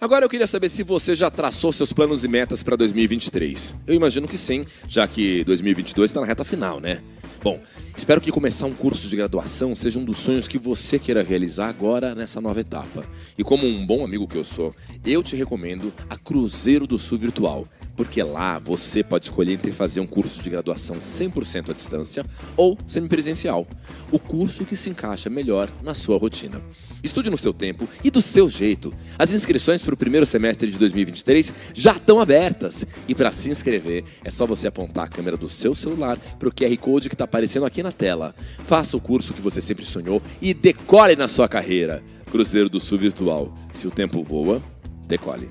Agora 0.06 0.24
eu 0.24 0.30
queria 0.30 0.46
saber 0.46 0.70
se 0.70 0.84
você 0.84 1.16
já 1.16 1.32
traçou 1.32 1.74
seus 1.74 1.92
planos 1.92 2.24
e 2.24 2.28
metas 2.28 2.62
para 2.62 2.76
2023. 2.76 3.76
Eu 3.88 3.96
imagino 3.96 4.28
que 4.28 4.38
sim, 4.38 4.64
já 4.88 5.08
que 5.08 5.44
2022 5.46 6.12
está 6.12 6.22
na 6.22 6.28
reta 6.28 6.46
final, 6.46 6.80
né? 6.80 7.02
Bom, 7.46 7.60
espero 7.96 8.20
que 8.20 8.32
começar 8.32 8.66
um 8.66 8.74
curso 8.74 9.08
de 9.08 9.16
graduação 9.16 9.76
seja 9.76 10.00
um 10.00 10.04
dos 10.04 10.18
sonhos 10.18 10.48
que 10.48 10.58
você 10.58 10.98
queira 10.98 11.22
realizar 11.22 11.70
agora 11.70 12.16
nessa 12.16 12.42
nova 12.42 12.60
etapa. 12.60 13.06
E 13.38 13.44
como 13.44 13.68
um 13.68 13.86
bom 13.86 14.04
amigo 14.04 14.28
que 14.28 14.36
eu 14.36 14.44
sou, 14.44 14.76
eu 15.06 15.22
te 15.22 15.36
recomendo 15.36 15.94
a 16.10 16.18
Cruzeiro 16.18 16.88
do 16.88 16.98
Sul 16.98 17.20
Virtual, 17.20 17.64
porque 17.96 18.24
lá 18.24 18.58
você 18.58 19.04
pode 19.04 19.26
escolher 19.26 19.54
entre 19.54 19.72
fazer 19.72 20.00
um 20.00 20.08
curso 20.08 20.42
de 20.42 20.50
graduação 20.50 20.96
100% 20.96 21.70
à 21.70 21.74
distância 21.74 22.24
ou 22.58 22.76
semipresencial, 22.88 23.68
o 24.12 24.18
curso 24.18 24.66
que 24.66 24.76
se 24.76 24.90
encaixa 24.90 25.30
melhor 25.30 25.70
na 25.84 25.94
sua 25.94 26.18
rotina. 26.18 26.60
Estude 27.06 27.30
no 27.30 27.38
seu 27.38 27.54
tempo 27.54 27.88
e 28.04 28.10
do 28.10 28.20
seu 28.20 28.50
jeito. 28.50 28.92
As 29.20 29.32
inscrições 29.32 29.80
para 29.80 29.94
o 29.94 29.98
primeiro 29.98 30.26
semestre 30.26 30.72
de 30.72 30.80
2023 30.80 31.54
já 31.72 31.92
estão 31.92 32.20
abertas. 32.20 32.84
E 33.08 33.14
para 33.14 33.32
se 33.32 33.48
inscrever, 33.48 34.04
é 34.24 34.32
só 34.32 34.48
você 34.48 34.68
apontar 34.68 35.06
a 35.06 35.08
câmera 35.08 35.38
do 35.38 35.48
seu 35.48 35.76
celular 35.76 36.18
para 36.40 36.50
o 36.50 36.52
QR 36.52 36.76
Code 36.78 37.08
que 37.08 37.14
está 37.14 37.28
aparecendo 37.36 37.66
aqui 37.66 37.84
na 37.84 37.92
tela. 37.92 38.34
Faça 38.60 38.96
o 38.96 39.02
curso 39.02 39.34
que 39.34 39.42
você 39.42 39.60
sempre 39.60 39.84
sonhou 39.86 40.22
e 40.42 40.54
decore 40.54 41.18
na 41.18 41.28
sua 41.28 41.50
carreira. 41.50 42.02
Cruzeiro 42.32 42.70
do 42.70 42.80
Sul 42.80 42.98
Virtual. 42.98 43.54
Se 43.74 43.86
o 43.86 43.92
tempo 43.92 44.24
voa, 44.24 44.64
decole. 45.06 45.50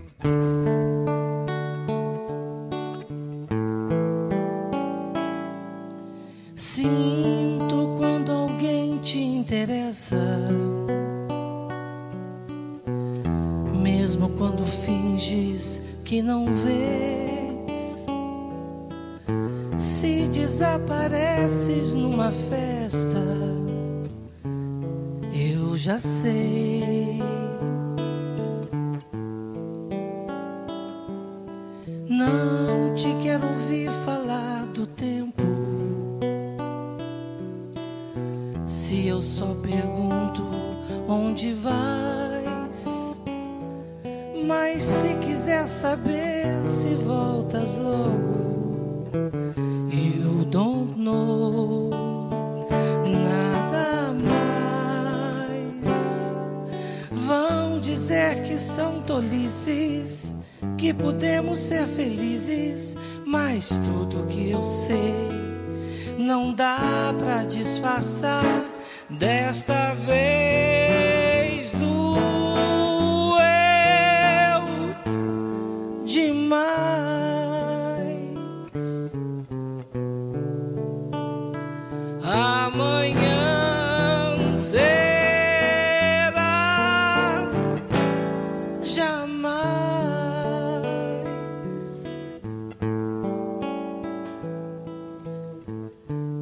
Sinto 6.57 7.97
quando 7.99 8.33
alguém 8.33 8.97
te 8.99 9.19
interessa. 9.19 10.17
Mesmo 13.83 14.31
quando 14.31 14.65
finges 14.65 15.83
que 16.03 16.23
não 16.23 16.47
vês. 16.55 17.44
Se 19.85 20.27
desapareces 20.29 21.93
numa 21.93 22.33
festa, 22.33 23.21
eu 25.31 25.77
já 25.77 26.01
sei. 26.01 27.21
Não 32.09 32.95
te 32.95 33.15
quero 33.23 33.47
ouvir 33.47 33.91
falar 34.07 34.65
do 34.73 34.87
tempo. 34.87 35.43
Se 38.67 39.07
eu 39.07 39.21
só 39.21 39.55
pergunto 39.57 40.45
onde 41.07 41.53
vais, 41.53 43.21
mas 44.47 44.83
se 44.83 45.15
quiser 45.17 45.69
saber 45.69 46.67
se 46.67 46.95
voltas 46.95 47.77
logo, 47.77 48.44
que 58.55 58.61
são 58.61 59.03
tolices, 59.03 60.33
que 60.79 60.95
podemos 60.95 61.59
ser 61.59 61.85
felizes, 61.89 62.97
mas 63.27 63.79
tudo 63.79 64.29
que 64.29 64.51
eu 64.51 64.65
sei 64.65 65.29
não 66.17 66.55
dá 66.55 67.13
pra 67.19 67.43
disfarçar 67.43 68.45
desta 69.11 69.93
vez 69.95 71.73
doeu 71.73 72.34
jamais. 89.55 91.25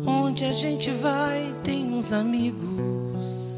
Onde 0.06 0.44
a 0.44 0.52
gente 0.52 0.90
vai 0.90 1.54
tem 1.62 1.92
uns 1.92 2.12
amigos 2.12 3.56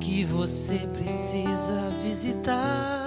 que 0.00 0.24
você 0.24 0.78
precisa 0.96 1.90
visitar. 2.02 3.06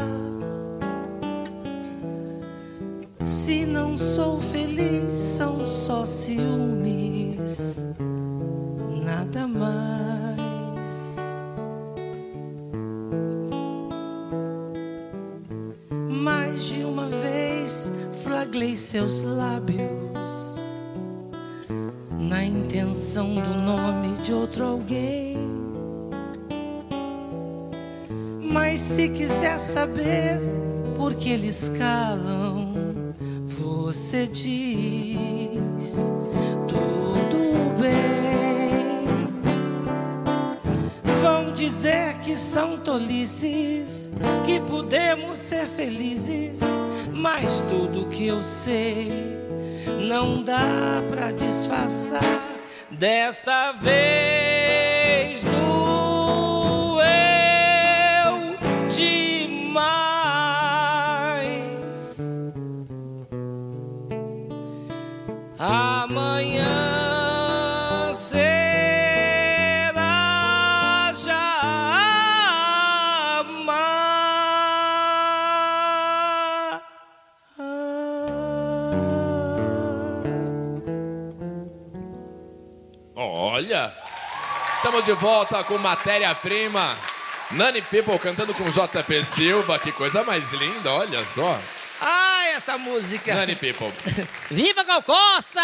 Se 3.22 3.66
não 3.66 3.96
sou 3.96 4.40
feliz, 4.42 5.14
são 5.14 5.68
só 5.68 6.06
ciúmes, 6.06 6.79
se 29.00 29.08
quiser 29.08 29.58
saber 29.58 30.42
por 30.98 31.16
que 31.16 31.30
eles 31.30 31.72
calam, 31.78 32.74
você 33.46 34.28
diz 34.28 36.06
tudo 36.68 37.80
bem. 37.80 39.06
Vão 41.22 41.54
dizer 41.54 42.16
que 42.24 42.36
são 42.36 42.78
tolices, 42.80 44.12
que 44.46 44.60
podemos 44.60 45.38
ser 45.38 45.66
felizes, 45.78 46.60
mas 47.14 47.62
tudo 47.70 48.10
que 48.10 48.28
eu 48.28 48.44
sei 48.44 49.40
não 50.10 50.44
dá 50.44 51.02
pra 51.10 51.32
disfarçar. 51.32 52.44
Desta 52.92 53.72
vez 53.72 54.29
Olha, 83.52 83.92
estamos 84.78 85.04
de 85.06 85.14
volta 85.14 85.64
com 85.64 85.76
matéria-prima. 85.80 86.96
Nani 87.50 87.82
People 87.82 88.20
cantando 88.20 88.54
com 88.54 88.64
JP 88.70 89.24
Silva, 89.24 89.80
que 89.80 89.92
coisa 89.92 90.24
mais 90.24 90.52
linda, 90.54 90.94
olha 90.94 91.26
só. 91.26 91.60
Ah, 92.00 92.46
essa 92.50 92.78
música! 92.78 93.34
Nani 93.34 93.56
People, 93.56 93.92
Viva 94.52 94.84
Gal 94.84 95.02
Costa! 95.02 95.64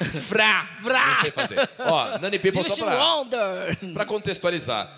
Vrá, 0.00 0.66
vrá! 0.80 1.06
não 1.06 1.20
sei 1.22 1.30
fazer. 1.30 1.70
Ó, 1.78 2.18
Nani 2.18 2.40
People, 2.40 2.68
só 2.68 2.84
pra, 2.84 3.92
pra 3.94 4.04
contextualizar. 4.04 4.90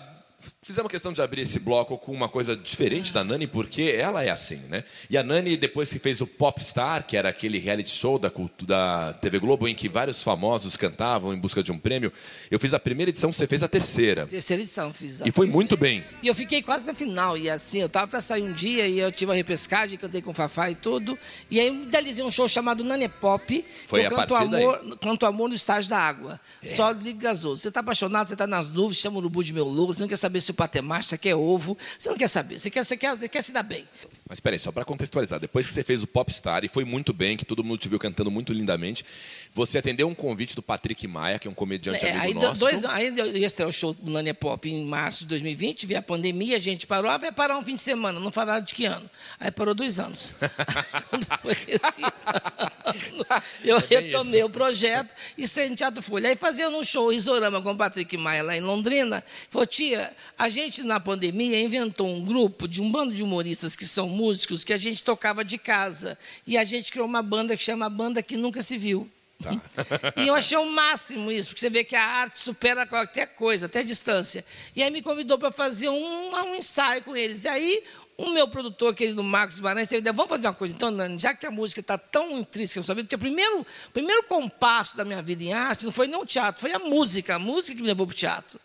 Fizemos 0.67 0.91
questão 0.91 1.13
de 1.13 1.21
abrir 1.21 1.43
esse 1.43 1.61
bloco 1.61 1.97
com 1.97 2.11
uma 2.11 2.27
coisa 2.27 2.53
diferente 2.53 3.13
da 3.13 3.23
Nani, 3.23 3.47
porque 3.47 3.83
ela 3.83 4.21
é 4.21 4.29
assim, 4.29 4.57
né? 4.67 4.83
E 5.09 5.17
a 5.17 5.23
Nani, 5.23 5.55
depois 5.55 5.93
que 5.93 5.97
fez 5.97 6.19
o 6.19 6.27
Popstar, 6.27 7.07
que 7.07 7.15
era 7.15 7.29
aquele 7.29 7.57
reality 7.57 7.89
show 7.89 8.19
da, 8.19 8.29
da 8.63 9.13
TV 9.13 9.39
Globo, 9.39 9.65
em 9.65 9.73
que 9.73 9.87
vários 9.87 10.21
famosos 10.21 10.75
cantavam 10.75 11.33
em 11.33 11.39
busca 11.39 11.63
de 11.63 11.71
um 11.71 11.79
prêmio, 11.79 12.11
eu 12.51 12.59
fiz 12.59 12.73
a 12.73 12.79
primeira 12.81 13.11
edição, 13.11 13.31
você 13.31 13.47
fez 13.47 13.63
a 13.63 13.69
terceira. 13.69 14.25
Terceira 14.25 14.61
edição 14.61 14.93
fiz. 14.93 15.21
E 15.21 15.31
foi 15.31 15.47
muito 15.47 15.77
bem. 15.77 16.03
E 16.21 16.27
eu 16.27 16.35
fiquei 16.35 16.61
quase 16.61 16.85
na 16.85 16.93
final. 16.93 17.37
E 17.37 17.49
assim, 17.49 17.79
eu 17.79 17.87
tava 17.87 18.07
pra 18.09 18.19
sair 18.19 18.43
um 18.43 18.51
dia 18.51 18.89
e 18.89 18.99
eu 18.99 19.09
tive 19.09 19.31
a 19.31 19.35
repescagem, 19.35 19.97
cantei 19.97 20.21
com 20.21 20.31
o 20.31 20.33
Fafá 20.33 20.69
e 20.69 20.75
tudo. 20.75 21.17
E 21.49 21.61
aí 21.61 21.67
eu 21.67 21.75
idealizei 21.75 22.25
um 22.25 22.29
show 22.29 22.45
chamado 22.45 22.83
Nane 22.83 23.07
Pop. 23.07 23.65
Foi 23.85 24.01
que 24.01 24.13
eu 24.13 24.19
a 24.19 24.25
canto 24.25 24.49
daí. 24.49 24.61
É. 24.61 24.65
amor, 24.65 24.97
canto 24.97 25.25
amor 25.25 25.47
no 25.47 25.55
estágio 25.55 25.89
da 25.89 25.97
água. 25.97 26.37
Só 26.65 26.91
liga 26.91 27.21
gasoso. 27.21 27.61
Você 27.61 27.71
tá 27.71 27.79
apaixonado, 27.79 28.27
você 28.27 28.35
tá 28.35 28.45
nas 28.45 28.69
nuvens, 28.69 28.97
chama 28.97 29.15
o 29.15 29.19
urubu 29.19 29.41
de 29.41 29.53
meu 29.53 29.63
louco, 29.63 29.93
você 29.93 30.01
não 30.01 30.09
quer 30.09 30.17
saber 30.17 30.41
se 30.41 30.56
macho, 30.81 31.09
você 31.09 31.17
quer 31.17 31.35
ovo. 31.35 31.77
Você 31.97 32.09
não 32.09 32.17
quer 32.17 32.27
saber, 32.27 32.59
você 32.59 32.69
quer, 32.69 32.83
você 32.83 32.97
quer, 32.97 33.15
você 33.15 33.27
quer 33.27 33.41
se 33.41 33.51
dar 33.51 33.63
bem. 33.63 33.87
Mas 34.29 34.39
peraí, 34.39 34.59
só 34.59 34.71
para 34.71 34.83
contextualizar, 34.83 35.39
depois 35.39 35.65
que 35.65 35.71
você 35.73 35.83
fez 35.83 36.03
o 36.03 36.07
Popstar 36.07 36.63
e 36.65 36.67
foi 36.67 36.83
muito 36.83 37.13
bem, 37.13 37.37
que 37.37 37.45
todo 37.45 37.63
mundo 37.63 37.79
te 37.79 37.87
viu 37.87 37.97
cantando 37.97 38.29
muito 38.29 38.51
lindamente, 38.51 39.05
você 39.53 39.77
atendeu 39.77 40.07
um 40.07 40.13
convite 40.15 40.55
do 40.55 40.61
Patrick 40.61 41.07
Maia, 41.07 41.39
que 41.39 41.47
é 41.47 41.51
um 41.51 41.53
comediante 41.53 42.05
É, 42.05 42.11
amigo 42.11 42.25
aí, 42.25 42.33
nosso. 42.33 42.59
dois, 42.59 42.83
aí 42.85 43.13
eu 43.17 43.37
ia 43.37 43.49
ter 43.49 43.65
o 43.65 43.71
show 43.71 43.93
do 43.93 44.11
Nania 44.11 44.33
Pop 44.33 44.69
em 44.69 44.85
março 44.85 45.19
de 45.21 45.27
2020, 45.27 45.85
veio 45.85 45.99
a 45.99 46.03
pandemia, 46.03 46.57
a 46.57 46.59
gente 46.59 46.85
parou, 46.85 47.09
ah, 47.09 47.17
vai 47.17 47.31
parar 47.31 47.57
um 47.57 47.63
fim 47.63 47.75
de 47.75 47.81
semana, 47.81 48.19
não 48.19 48.31
falaram 48.31 48.63
de 48.63 48.73
que 48.73 48.85
ano. 48.85 49.09
Aí 49.39 49.49
parou 49.51 49.73
dois 49.73 49.99
anos. 49.99 50.33
Quando 51.09 51.25
foi 51.41 51.55
esse 51.67 52.01
ano, 52.03 53.25
eu 53.63 53.77
É 53.77 53.81
retomei 54.01 54.39
isso. 54.39 54.47
o 54.47 54.49
projeto 54.49 55.13
e 55.37 55.43
estreei 55.43 55.69
no 55.69 55.75
Teatro 55.75 56.01
Folha. 56.01 56.29
Aí 56.29 56.35
fazia 56.35 56.69
um 56.69 56.83
show, 56.83 57.11
Isorama, 57.13 57.61
com 57.61 57.71
o 57.71 57.77
Patrick 57.77 58.15
Maia, 58.17 58.43
lá 58.43 58.57
em 58.57 58.61
Londrina. 58.61 59.23
Falou, 59.49 59.65
tia, 59.65 60.11
a 60.37 60.49
gente 60.49 60.83
na 60.83 60.99
pandemia 60.99 61.59
inventou 61.59 62.07
um 62.07 62.23
grupo 62.23 62.67
de 62.67 62.81
um 62.81 62.91
bando 62.91 63.13
de 63.13 63.23
humoristas 63.23 63.75
que 63.75 63.85
são 63.85 64.07
músicos, 64.17 64.63
que 64.63 64.73
a 64.73 64.77
gente 64.77 65.03
tocava 65.03 65.45
de 65.45 65.57
casa. 65.57 66.17
E 66.45 66.57
a 66.57 66.63
gente 66.63 66.91
criou 66.91 67.07
uma 67.07 67.21
banda 67.21 67.55
que 67.55 67.63
chama 67.63 67.87
Banda 67.89 68.23
Que 68.23 68.35
Nunca 68.35 68.61
Se 68.61 68.77
Viu. 68.77 69.09
Tá. 69.41 69.51
E 70.17 70.27
eu 70.27 70.33
achei 70.33 70.57
o 70.57 70.65
máximo 70.65 71.31
isso, 71.31 71.49
porque 71.49 71.61
você 71.61 71.69
vê 71.69 71.83
que 71.83 71.95
a 71.95 72.03
arte 72.03 72.39
supera 72.39 72.87
qualquer 72.87 73.35
coisa, 73.35 73.67
até 73.67 73.79
a 73.79 73.83
distância. 73.83 74.43
E 74.75 74.81
aí 74.81 74.89
me 74.89 75.03
convidou 75.03 75.37
para 75.37 75.51
fazer 75.51 75.89
um, 75.89 76.35
um 76.35 76.55
ensaio 76.55 77.03
com 77.03 77.15
eles. 77.15 77.43
E 77.43 77.47
aí 77.47 77.83
o 78.17 78.31
meu 78.31 78.47
produtor, 78.47 78.95
querido 78.95 79.23
Marcos 79.23 79.57
Guimarães, 79.57 79.89
disse, 79.89 80.01
vamos 80.01 80.27
fazer 80.27 80.47
uma 80.47 80.53
coisa. 80.53 80.73
Então, 80.73 80.89
Nani, 80.89 81.19
já 81.19 81.35
que 81.35 81.45
a 81.45 81.51
música 81.51 81.81
está 81.81 81.99
tão 81.99 82.39
intrínseca 82.39 82.79
na 82.79 82.83
sua 82.83 82.95
vida, 82.95 83.05
porque 83.05 83.15
o 83.15 83.19
primeiro, 83.19 83.61
o 83.61 83.91
primeiro 83.91 84.23
compasso 84.23 84.97
da 84.97 85.05
minha 85.05 85.21
vida 85.21 85.43
em 85.43 85.53
arte 85.53 85.85
não 85.85 85.91
foi 85.91 86.07
nem 86.07 86.19
o 86.19 86.25
teatro, 86.25 86.59
foi 86.59 86.73
a 86.73 86.79
música. 86.79 87.35
A 87.35 87.39
música 87.39 87.75
que 87.75 87.81
me 87.81 87.87
levou 87.87 88.07
para 88.07 88.13
o 88.13 88.17
teatro. 88.17 88.59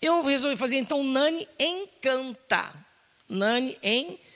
Eu 0.00 0.22
resolvi 0.22 0.56
fazer, 0.56 0.76
então, 0.76 1.04
Nani 1.04 1.46
Encanta. 1.58 2.74
Nani 3.28 3.76
Encanta. 3.82 4.33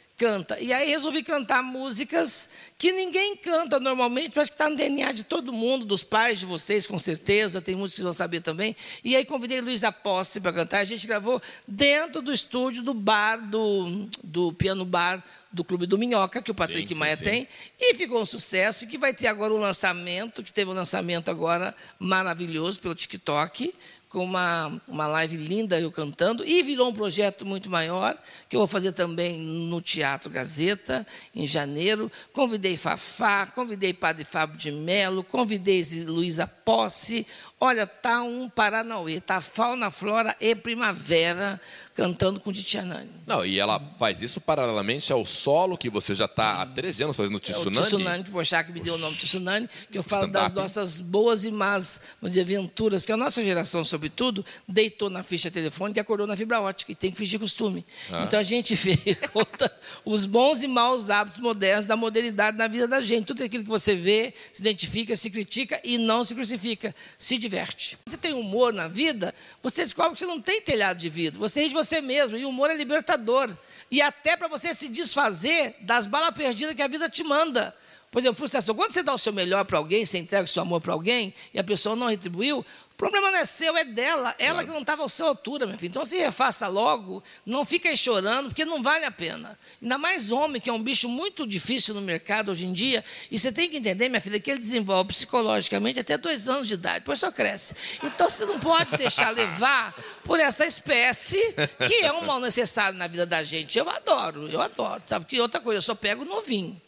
E 0.61 0.73
aí 0.73 0.89
resolvi 0.91 1.23
cantar 1.23 1.63
músicas 1.63 2.51
que 2.77 2.91
ninguém 2.91 3.37
canta 3.37 3.79
normalmente, 3.79 4.33
mas 4.35 4.49
que 4.49 4.55
está 4.55 4.69
no 4.69 4.77
DNA 4.77 5.13
de 5.13 5.25
todo 5.25 5.53
mundo, 5.53 5.85
dos 5.85 6.03
pais 6.03 6.41
de 6.41 6.47
vocês, 6.47 6.87
com 6.87 6.99
certeza, 6.99 7.63
tem 7.63 7.77
muitos 7.77 7.97
que 7.97 8.03
vão 8.03 8.13
saber 8.13 8.41
também. 8.41 8.75
E 9.05 9.15
aí 9.15 9.25
convidei 9.25 9.61
Luísa 9.61 9.93
Posse 9.93 10.41
para 10.41 10.53
cantar. 10.53 10.79
A 10.79 10.85
gente 10.85 11.07
gravou 11.07 11.41
dentro 11.67 12.21
do 12.21 12.33
estúdio 12.33 12.83
do 12.83 12.93
bar, 12.93 13.37
do, 13.37 14.09
do 14.25 14.53
piano 14.53 14.85
bar 14.85 15.23
do 15.51 15.65
Clube 15.65 15.87
do 15.87 15.97
Minhoca, 15.97 16.43
que 16.43 16.51
o 16.51 16.55
Patrick 16.55 16.89
Sim, 16.89 16.95
sim, 16.95 17.01
Maia 17.01 17.17
sim. 17.17 17.25
tem, 17.25 17.49
e 17.79 17.95
ficou 17.95 18.21
um 18.21 18.25
sucesso, 18.25 18.85
e 18.85 18.87
que 18.87 18.99
vai 18.99 19.15
ter 19.15 19.29
agora 19.29 19.53
o 19.53 19.57
lançamento, 19.57 20.43
que 20.43 20.53
teve 20.53 20.71
um 20.71 20.75
lançamento 20.75 21.31
agora 21.31 21.75
maravilhoso 21.99 22.79
pelo 22.81 22.95
TikTok, 22.95 23.75
com 24.09 24.25
uma, 24.25 24.81
uma 24.89 25.07
live 25.07 25.37
linda 25.37 25.79
eu 25.79 25.93
cantando, 25.93 26.45
e 26.45 26.63
virou 26.63 26.89
um 26.89 26.95
projeto 26.95 27.45
muito 27.45 27.69
maior, 27.69 28.17
que 28.49 28.57
eu 28.57 28.61
vou 28.61 28.67
fazer 28.67 28.93
também 28.93 29.39
no 29.39 29.81
Teatro 29.81 30.31
Gazeta, 30.31 31.07
em 31.35 31.47
janeiro. 31.47 32.11
Convidei 32.33 32.77
Fafá, 32.77 33.47
convidei 33.47 33.93
Padre 33.93 34.25
Fábio 34.25 34.57
de 34.57 34.71
Mello, 34.73 35.23
convidei 35.23 35.85
Luísa 36.07 36.47
Posse. 36.47 37.27
Olha, 37.61 37.87
tá 37.87 38.23
um 38.23 38.49
Paranauê, 38.49 39.21
tá 39.21 39.41
fauna, 39.41 39.91
flora 39.91 40.37
e 40.41 40.55
primavera, 40.55 41.61
cantando 41.93 42.39
com 42.39 42.53
Titianani. 42.53 43.11
Não, 43.27 43.45
e 43.45 43.59
ela 43.59 43.81
faz 43.99 44.23
isso 44.23 44.41
paralelamente 44.41 45.13
ao 45.13 45.27
solo 45.27 45.77
que 45.77 45.91
você 45.91 46.15
já 46.15 46.27
está 46.27 46.63
há 46.63 46.67
13 46.67 47.03
anos 47.03 47.17
fazendo 47.17 47.33
no 47.33 47.39
É 47.39 47.41
o 47.41 47.41
Tsunami. 47.41 47.87
Tsunami, 47.87 48.25
que 48.25 48.31
o 48.31 48.33
Bochac 48.35 48.71
me 48.71 48.81
deu 48.81 48.95
o 48.95 48.99
nome 48.99 49.17
Tsunami, 49.17 49.69
que 49.91 49.99
eu 49.99 50.05
falo 50.05 50.29
das 50.29 50.53
nossas 50.53 51.01
boas 51.01 51.45
e 51.45 51.51
más 51.51 52.03
dizer, 52.23 52.43
aventuras, 52.43 53.05
que 53.05 53.11
a 53.11 53.17
nossa 53.17 53.43
geração, 53.43 53.83
sobretudo, 53.83 54.47
deitou 54.69 55.11
na 55.11 55.25
ficha 55.25 55.51
telefônica 55.51 55.99
e 55.99 56.01
acordou 56.01 56.29
na 56.29 56.37
fibra 56.37 56.61
ótica, 56.61 56.93
e 56.93 56.95
tem 56.95 57.11
que 57.11 57.19
fingir 57.19 57.41
costume. 57.41 57.85
Ah. 58.13 58.23
Então 58.23 58.39
a 58.39 58.45
gente 58.45 58.77
vê 58.77 58.97
conta 59.33 59.69
os 60.05 60.25
bons 60.25 60.63
e 60.63 60.69
maus 60.69 61.11
hábitos 61.11 61.41
modernos 61.41 61.87
da 61.87 61.97
modernidade 61.97 62.57
na 62.57 62.69
vida 62.69 62.87
da 62.87 63.01
gente. 63.01 63.27
Tudo 63.27 63.43
aquilo 63.43 63.65
que 63.65 63.71
você 63.71 63.97
vê, 63.97 64.33
se 64.53 64.63
identifica, 64.63 65.17
se 65.17 65.29
critica 65.29 65.81
e 65.83 65.99
não 65.99 66.23
se 66.23 66.37
crucifica, 66.37 66.95
se 67.19 67.37
diverte. 67.49 67.99
Você 68.07 68.17
tem 68.17 68.35
humor 68.35 68.73
na 68.73 68.87
vida, 68.87 69.35
você 69.63 69.83
descobre 69.83 70.15
que 70.15 70.21
você 70.21 70.27
não 70.27 70.41
tem 70.41 70.61
telhado 70.61 70.99
de 70.99 71.09
vidro, 71.09 71.41
você 71.41 71.63
ri 71.63 71.69
de 71.69 71.75
você 71.75 72.01
mesmo, 72.01 72.37
e 72.37 72.45
o 72.45 72.51
humor 72.51 72.71
é 72.71 72.75
libertador. 72.75 73.51
E 73.91 74.03
até 74.03 74.37
para 74.37 74.49
você 74.49 74.75
se 74.75 74.89
desfazer 74.89 75.75
das 75.81 76.07
balas 76.07 76.35
perdidas 76.35 76.75
que 76.75 76.83
a 76.83 76.89
vida 76.89 77.09
te 77.09 77.25
manda. 77.25 77.75
Por 78.11 78.21
exemplo, 78.21 78.37
frustração. 78.37 78.75
Quando 78.75 78.93
você 78.93 79.03
dá 79.03 79.13
o 79.13 79.19
seu 79.19 79.33
melhor 79.33 79.65
para 79.65 79.79
alguém, 79.79 80.05
você 80.05 80.19
entrega 80.19 80.45
o 80.45 80.49
seu 80.49 80.63
amor 80.63 80.81
para 80.81 80.93
alguém 80.93 81.35
e 81.53 81.59
a 81.59 81.65
pessoa 81.65 81.95
não 81.97 82.09
retribuiu, 82.09 82.65
problema 82.99 83.31
não 83.31 83.39
é 83.39 83.45
seu, 83.45 83.77
é 83.77 83.85
dela. 83.85 84.35
Ela 84.41 84.65
que 84.65 84.71
não 84.71 84.81
estava 84.81 85.05
à 85.05 85.09
sua 85.09 85.29
altura, 85.29 85.67
meu 85.67 85.79
filho. 85.79 85.91
Então 85.91 86.05
se 86.05 86.19
refaça 86.19 86.67
logo, 86.67 87.23
não 87.47 87.65
fica 87.65 87.89
aí 87.89 87.97
chorando, 87.97 88.49
porque 88.49 88.65
não 88.65 88.83
vale 88.83 89.05
a 89.05 89.11
pena. 89.11 89.57
Ainda 89.81 89.97
mais 89.97 90.33
homem, 90.33 90.61
que 90.61 90.69
é 90.69 90.73
um 90.73 90.83
bicho 90.83 91.09
muito 91.09 91.47
difícil 91.47 91.95
no 91.95 92.01
mercado 92.01 92.51
hoje 92.51 92.67
em 92.67 92.73
dia. 92.73 93.05
E 93.31 93.39
você 93.39 93.53
tem 93.53 93.71
que 93.71 93.77
entender, 93.77 94.09
minha 94.09 94.21
filha, 94.21 94.41
que 94.41 94.51
ele 94.51 94.59
desenvolve 94.59 95.11
psicologicamente 95.11 96.01
até 96.01 96.19
dois 96.19 96.49
anos 96.49 96.67
de 96.67 96.75
idade, 96.75 96.99
depois 96.99 97.21
só 97.21 97.31
cresce. 97.31 97.77
Então 98.03 98.29
você 98.29 98.45
não 98.45 98.59
pode 98.59 98.97
deixar 98.97 99.31
levar 99.31 99.95
por 100.25 100.41
essa 100.41 100.67
espécie 100.67 101.55
que 101.87 102.05
é 102.05 102.13
um 102.13 102.27
mal 102.27 102.41
necessário 102.41 102.99
na 102.99 103.07
vida 103.07 103.25
da 103.25 103.45
gente. 103.45 103.79
Eu 103.79 103.89
adoro, 103.89 104.49
eu 104.49 104.61
adoro. 104.61 105.01
Sabe 105.07 105.25
que 105.25 105.41
outra 105.41 105.61
coisa, 105.61 105.79
eu 105.79 105.83
só 105.83 105.95
pego 105.95 106.25
novinho. 106.25 106.79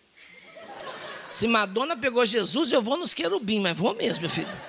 Se 1.31 1.47
Madonna 1.47 1.97
pegou 1.97 2.27
Jesus, 2.27 2.73
eu 2.73 2.83
vou 2.83 2.97
nos 2.97 3.15
querubim, 3.15 3.61
mas 3.61 3.79
vou 3.79 3.95
mesmo, 3.95 4.23
meu 4.23 4.31
filho. 4.31 4.61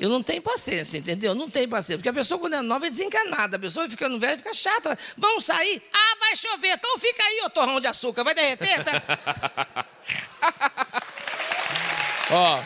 Eu 0.00 0.08
não 0.08 0.22
tenho 0.22 0.40
paciência, 0.40 0.96
entendeu? 0.96 1.34
Não 1.34 1.50
tenho 1.50 1.68
paciência. 1.68 1.98
Porque 1.98 2.08
a 2.08 2.12
pessoa, 2.14 2.40
quando 2.40 2.54
é 2.54 2.62
nova, 2.62 2.86
é 2.86 2.90
desencanada. 2.90 3.58
A 3.58 3.60
pessoa 3.60 3.84
vai 3.84 3.90
ficando 3.90 4.18
velha, 4.18 4.38
fica 4.38 4.54
chata. 4.54 4.98
Vamos 5.14 5.44
sair? 5.44 5.82
Ah, 5.92 6.16
vai 6.18 6.34
chover. 6.34 6.72
Então 6.72 6.98
fica 6.98 7.22
aí, 7.22 7.42
ô 7.44 7.50
torrão 7.50 7.78
de 7.78 7.86
açúcar. 7.86 8.24
Vai 8.24 8.34
derreter? 8.34 8.82
Tá? 8.82 9.86
Ó, 12.32 12.62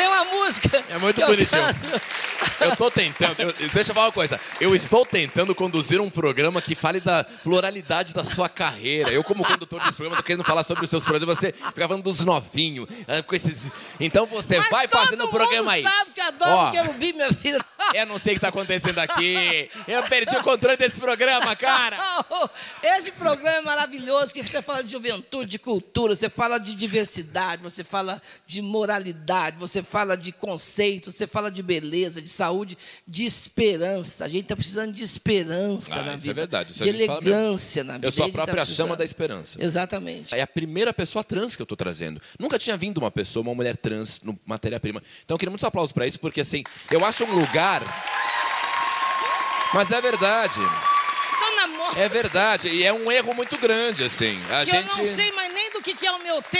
Tem 0.00 0.08
uma 0.08 0.24
música. 0.24 0.84
É 0.88 0.96
muito 0.98 1.20
bonitinho. 1.26 1.62
eu 2.60 2.74
tô 2.76 2.90
tentando. 2.90 3.34
eu- 3.38 3.52
deixa 3.52 3.90
eu 3.90 3.94
falar 3.94 4.06
uma 4.06 4.12
coisa. 4.12 4.40
Eu 4.58 4.74
estou 4.74 5.04
tentando 5.04 5.54
conduzir 5.54 6.00
um 6.00 6.08
programa 6.08 6.62
que 6.62 6.74
fale 6.74 7.00
da 7.00 7.22
pluralidade 7.22 8.14
da 8.14 8.24
sua 8.24 8.48
carreira. 8.48 9.10
Eu, 9.10 9.22
como 9.22 9.44
condutor 9.44 9.78
desse 9.80 9.96
programa, 9.96 10.16
tô 10.16 10.22
querendo 10.22 10.44
falar 10.44 10.62
sobre 10.64 10.84
os 10.84 10.90
seus 10.90 11.04
projetos. 11.04 11.36
Você 11.36 11.52
fica 11.52 11.86
falando 11.88 12.02
dos 12.02 12.20
novinhos. 12.24 12.88
ah, 13.06 13.22
Com 13.22 13.34
esses... 13.34 13.72
Então 13.98 14.24
você 14.24 14.56
Mas 14.58 14.70
vai 14.70 14.88
fazendo 14.88 15.24
o 15.24 15.28
programa 15.28 15.72
aí. 15.72 15.82
sabe 15.82 16.10
que 16.14 16.20
eu 16.20 16.24
adoro 16.26 16.50
Ó. 16.50 16.70
querubim, 16.70 17.12
minha 17.12 17.32
filha. 17.34 17.58
Eu 17.94 18.06
não 18.06 18.18
sei 18.18 18.32
o 18.32 18.36
que 18.36 18.40
tá 18.40 18.48
acontecendo 18.48 18.98
aqui. 18.98 19.68
Eu 19.86 20.02
perdi 20.04 20.36
o 20.36 20.42
controle 20.42 20.76
desse 20.76 20.98
programa, 20.98 21.54
cara. 21.56 21.96
Esse 22.82 23.10
programa 23.12 23.58
é 23.58 23.60
maravilhoso, 23.62 24.32
que 24.32 24.42
você 24.42 24.62
fala 24.62 24.82
de 24.82 24.92
juventude, 24.92 25.50
de 25.50 25.58
cultura, 25.58 26.14
você 26.14 26.28
fala 26.30 26.58
de 26.58 26.74
diversidade, 26.74 27.62
você 27.62 27.82
fala 27.84 28.20
de 28.46 28.62
moralidade, 28.62 29.56
você 29.58 29.82
fala 29.82 30.16
de 30.16 30.32
conceito, 30.32 31.10
você 31.10 31.26
fala 31.26 31.50
de 31.50 31.62
beleza, 31.62 32.20
de 32.22 32.28
saúde, 32.28 32.76
de 33.06 33.24
esperança. 33.24 34.24
A 34.24 34.28
gente 34.28 34.42
está 34.42 34.56
precisando 34.56 34.92
de 34.92 35.02
esperança 35.02 36.00
Ah, 36.00 36.02
na 36.02 36.14
isso 36.14 36.24
é 36.24 36.28
vida. 36.28 36.34
verdade, 36.40 36.72
isso 36.72 36.82
de 36.82 36.88
elegância 36.88 37.84
na 37.84 37.94
vida. 37.94 38.06
Eu 38.06 38.12
sou 38.12 38.24
a 38.24 38.28
tá 38.28 38.32
própria 38.32 38.54
precisando. 38.56 38.86
chama 38.86 38.96
da 38.96 39.04
esperança. 39.04 39.62
Exatamente. 39.62 40.34
É 40.34 40.42
a 40.42 40.46
primeira 40.46 40.92
pessoa 40.92 41.22
trans 41.24 41.56
que 41.56 41.62
eu 41.62 41.66
tô 41.66 41.76
trazendo. 41.76 42.20
Nunca 42.38 42.58
tinha 42.58 42.76
vindo 42.76 42.98
uma 42.98 43.10
pessoa, 43.10 43.42
uma 43.42 43.54
mulher 43.54 43.76
trans 43.76 44.20
no 44.22 44.38
matéria-prima. 44.46 45.02
Então 45.24 45.34
eu 45.34 45.38
queria 45.38 45.50
muitos 45.50 45.64
aplausos 45.64 45.92
para 45.92 46.06
isso, 46.06 46.18
porque 46.18 46.40
assim, 46.40 46.62
eu 46.90 47.04
acho 47.04 47.24
um 47.24 47.32
lugar. 47.34 47.79
Mas 49.72 49.90
é 49.90 50.00
verdade. 50.00 50.60
Dona 51.40 51.66
Mo... 51.68 51.84
É 51.96 52.08
verdade. 52.08 52.68
E 52.68 52.84
é 52.84 52.92
um 52.92 53.10
erro 53.10 53.34
muito 53.34 53.56
grande, 53.56 54.04
assim. 54.04 54.40
A 54.50 54.64
que 54.64 54.72
gente. 54.72 54.90
eu 54.90 54.96
não 54.96 55.06
sei 55.06 55.30
mais 55.32 55.52
nem 55.54 55.72
do 55.72 55.82
que, 55.82 55.94
que 55.94 56.06
é 56.06 56.12
o 56.12 56.22
meu 56.22 56.42
T. 56.42 56.58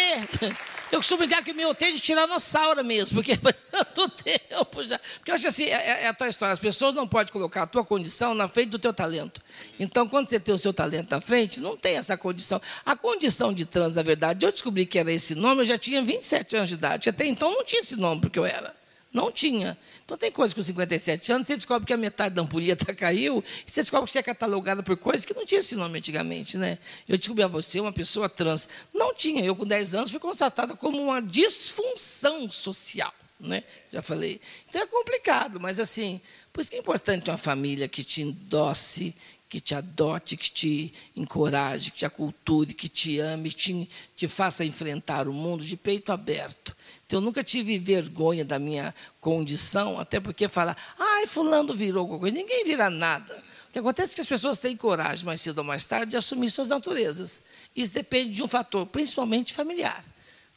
Eu 0.90 0.98
costumo 0.98 1.18
brincar 1.18 1.42
que 1.44 1.52
o 1.52 1.54
meu 1.54 1.72
T 1.72 1.84
é 1.84 1.92
de 1.92 2.00
tiranossauro 2.00 2.84
mesmo, 2.84 3.14
porque 3.14 3.36
faz 3.38 3.62
tanto 3.62 4.08
tempo 4.08 4.82
já. 4.82 4.98
Porque 4.98 5.30
eu 5.30 5.34
acho 5.36 5.46
assim, 5.46 5.64
é, 5.64 6.04
é 6.04 6.08
a 6.08 6.14
tua 6.14 6.28
história. 6.28 6.52
As 6.52 6.58
pessoas 6.58 6.94
não 6.94 7.06
podem 7.06 7.32
colocar 7.32 7.62
a 7.62 7.66
tua 7.66 7.84
condição 7.84 8.34
na 8.34 8.48
frente 8.48 8.70
do 8.70 8.78
teu 8.78 8.92
talento. 8.92 9.40
Então, 9.78 10.08
quando 10.08 10.28
você 10.28 10.40
tem 10.40 10.52
o 10.54 10.58
seu 10.58 10.74
talento 10.74 11.10
na 11.10 11.20
frente, 11.20 11.60
não 11.60 11.76
tem 11.76 11.96
essa 11.96 12.16
condição. 12.16 12.60
A 12.84 12.96
condição 12.96 13.52
de 13.52 13.64
trans, 13.64 13.94
na 13.94 14.02
verdade, 14.02 14.44
eu 14.44 14.50
descobri 14.50 14.84
que 14.84 14.98
era 14.98 15.12
esse 15.12 15.34
nome, 15.34 15.62
eu 15.62 15.66
já 15.66 15.78
tinha 15.78 16.02
27 16.02 16.56
anos 16.56 16.68
de 16.68 16.74
idade. 16.74 17.08
Até 17.08 17.24
então 17.24 17.52
não 17.52 17.64
tinha 17.64 17.80
esse 17.80 17.96
nome, 17.96 18.20
porque 18.20 18.38
eu 18.38 18.44
era. 18.44 18.74
Não 19.12 19.32
tinha. 19.32 19.76
Então 20.04 20.16
tem 20.16 20.30
coisas 20.30 20.54
com 20.54 20.62
57 20.62 21.32
anos, 21.32 21.46
você 21.46 21.56
descobre 21.56 21.86
que 21.86 21.92
a 21.92 21.96
metade 21.96 22.34
da 22.34 22.42
ampulheta 22.42 22.94
caiu, 22.94 23.42
e 23.66 23.70
você 23.70 23.80
descobre 23.80 24.06
que 24.06 24.12
você 24.12 24.20
é 24.20 24.22
catalogada 24.22 24.82
por 24.82 24.96
coisas 24.96 25.24
que 25.24 25.34
não 25.34 25.44
tinha 25.44 25.60
esse 25.60 25.74
nome 25.74 25.98
antigamente, 25.98 26.56
né? 26.56 26.78
Eu 27.08 27.18
descobri 27.18 27.42
a 27.42 27.48
você 27.48 27.80
uma 27.80 27.92
pessoa 27.92 28.28
trans. 28.28 28.68
Não 28.94 29.12
tinha. 29.12 29.44
Eu, 29.44 29.56
com 29.56 29.66
10 29.66 29.94
anos, 29.96 30.10
fui 30.12 30.20
constatada 30.20 30.76
como 30.76 31.02
uma 31.02 31.20
disfunção 31.20 32.48
social, 32.50 33.12
né? 33.38 33.64
Já 33.92 34.00
falei. 34.00 34.40
Então 34.68 34.80
é 34.80 34.86
complicado, 34.86 35.58
mas 35.58 35.80
assim, 35.80 36.20
por 36.52 36.60
isso 36.60 36.70
que 36.70 36.76
é 36.76 36.80
importante 36.80 37.30
uma 37.30 37.38
família 37.38 37.88
que 37.88 38.04
te 38.04 38.22
endosse, 38.22 39.14
que 39.50 39.60
te 39.60 39.74
adote, 39.74 40.36
que 40.36 40.48
te 40.48 40.92
encoraje, 41.16 41.90
que 41.90 41.98
te 41.98 42.06
aculture, 42.06 42.72
que 42.72 42.88
te 42.88 43.18
ame, 43.18 43.50
que 43.50 43.56
te, 43.56 43.90
te 44.14 44.28
faça 44.28 44.64
enfrentar 44.64 45.26
o 45.26 45.32
mundo 45.32 45.64
de 45.64 45.76
peito 45.76 46.12
aberto. 46.12 46.74
Então, 47.04 47.18
eu 47.18 47.20
nunca 47.20 47.42
tive 47.42 47.76
vergonha 47.76 48.44
da 48.44 48.60
minha 48.60 48.94
condição, 49.20 49.98
até 49.98 50.20
porque 50.20 50.48
falar, 50.48 50.76
ai, 50.96 51.26
fulano 51.26 51.74
virou 51.74 52.02
alguma 52.02 52.20
coisa. 52.20 52.36
Ninguém 52.36 52.64
vira 52.64 52.88
nada. 52.88 53.42
O 53.68 53.72
que 53.72 53.80
acontece 53.80 54.12
é 54.12 54.14
que 54.14 54.20
as 54.20 54.26
pessoas 54.28 54.60
têm 54.60 54.76
coragem, 54.76 55.26
mais 55.26 55.40
cedo 55.40 55.58
ou 55.58 55.64
mais 55.64 55.84
tarde, 55.84 56.12
de 56.12 56.16
assumir 56.16 56.48
suas 56.48 56.68
naturezas. 56.68 57.42
Isso 57.74 57.92
depende 57.92 58.34
de 58.34 58.44
um 58.44 58.48
fator, 58.48 58.86
principalmente 58.86 59.52
familiar. 59.52 60.04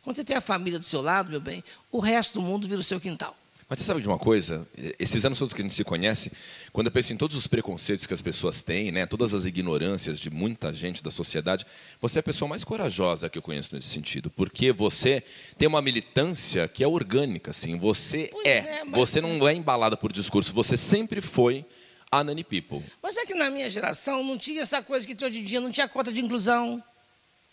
Quando 0.03 0.17
você 0.17 0.23
tem 0.23 0.38
a 0.38 0.41
família 0.41 0.77
do 0.77 0.86
seu 0.86 1.01
lado, 1.01 1.32
meu 1.32 1.41
bem, 1.41 1.63
o 1.91 1.99
resto 1.99 2.36
do 2.36 2.41
mundo 2.41 2.67
vira 2.67 2.79
o 2.79 2.84
seu 2.84 3.01
quintal. 3.01 3.36
Mas 3.73 3.79
você 3.79 3.86
sabe 3.86 4.01
de 4.03 4.07
uma 4.07 4.19
coisa? 4.19 4.67
Esses 4.99 5.25
anos 5.25 5.39
todos 5.39 5.51
que 5.51 5.59
a 5.59 5.63
gente 5.63 5.73
se 5.73 5.83
conhece, 5.83 6.31
quando 6.71 6.86
eu 6.86 6.91
penso 6.91 7.12
em 7.12 7.17
todos 7.17 7.36
os 7.36 7.47
preconceitos 7.47 8.05
que 8.05 8.13
as 8.13 8.21
pessoas 8.21 8.62
têm, 8.62 8.91
né, 8.91 9.07
todas 9.07 9.33
as 9.33 9.45
ignorâncias 9.45 10.19
de 10.19 10.29
muita 10.29 10.71
gente 10.71 11.03
da 11.03 11.09
sociedade, 11.09 11.65
você 11.99 12.19
é 12.19 12.21
a 12.21 12.23
pessoa 12.23 12.47
mais 12.47 12.63
corajosa 12.63 13.31
que 13.31 13.38
eu 13.39 13.41
conheço 13.41 13.73
nesse 13.73 13.88
sentido, 13.88 14.29
porque 14.29 14.71
você 14.71 15.23
tem 15.57 15.67
uma 15.67 15.81
militância 15.81 16.67
que 16.67 16.83
é 16.83 16.88
orgânica, 16.88 17.49
assim. 17.49 17.75
Você 17.79 18.29
Pois 18.31 18.45
é, 18.45 18.57
é, 18.59 18.83
mas- 18.83 18.93
você 18.93 19.19
não 19.19 19.47
é 19.47 19.55
embalada 19.55 19.97
por 19.97 20.12
discurso, 20.13 20.53
você 20.53 20.77
sempre 20.77 21.19
foi 21.19 21.65
a 22.12 22.23
Nani 22.23 22.43
People. 22.43 22.79
Mas 23.01 23.17
é 23.17 23.25
que 23.25 23.33
na 23.33 23.49
minha 23.49 23.71
geração 23.71 24.23
não 24.23 24.38
tinha 24.38 24.62
essa 24.62 24.83
coisa 24.83 25.07
que 25.07 25.15
tem 25.15 25.27
hoje 25.27 25.39
em 25.39 25.43
dia, 25.43 25.59
não 25.59 25.71
tinha 25.71 25.88
cota 25.88 26.13
de 26.13 26.21
inclusão. 26.21 26.83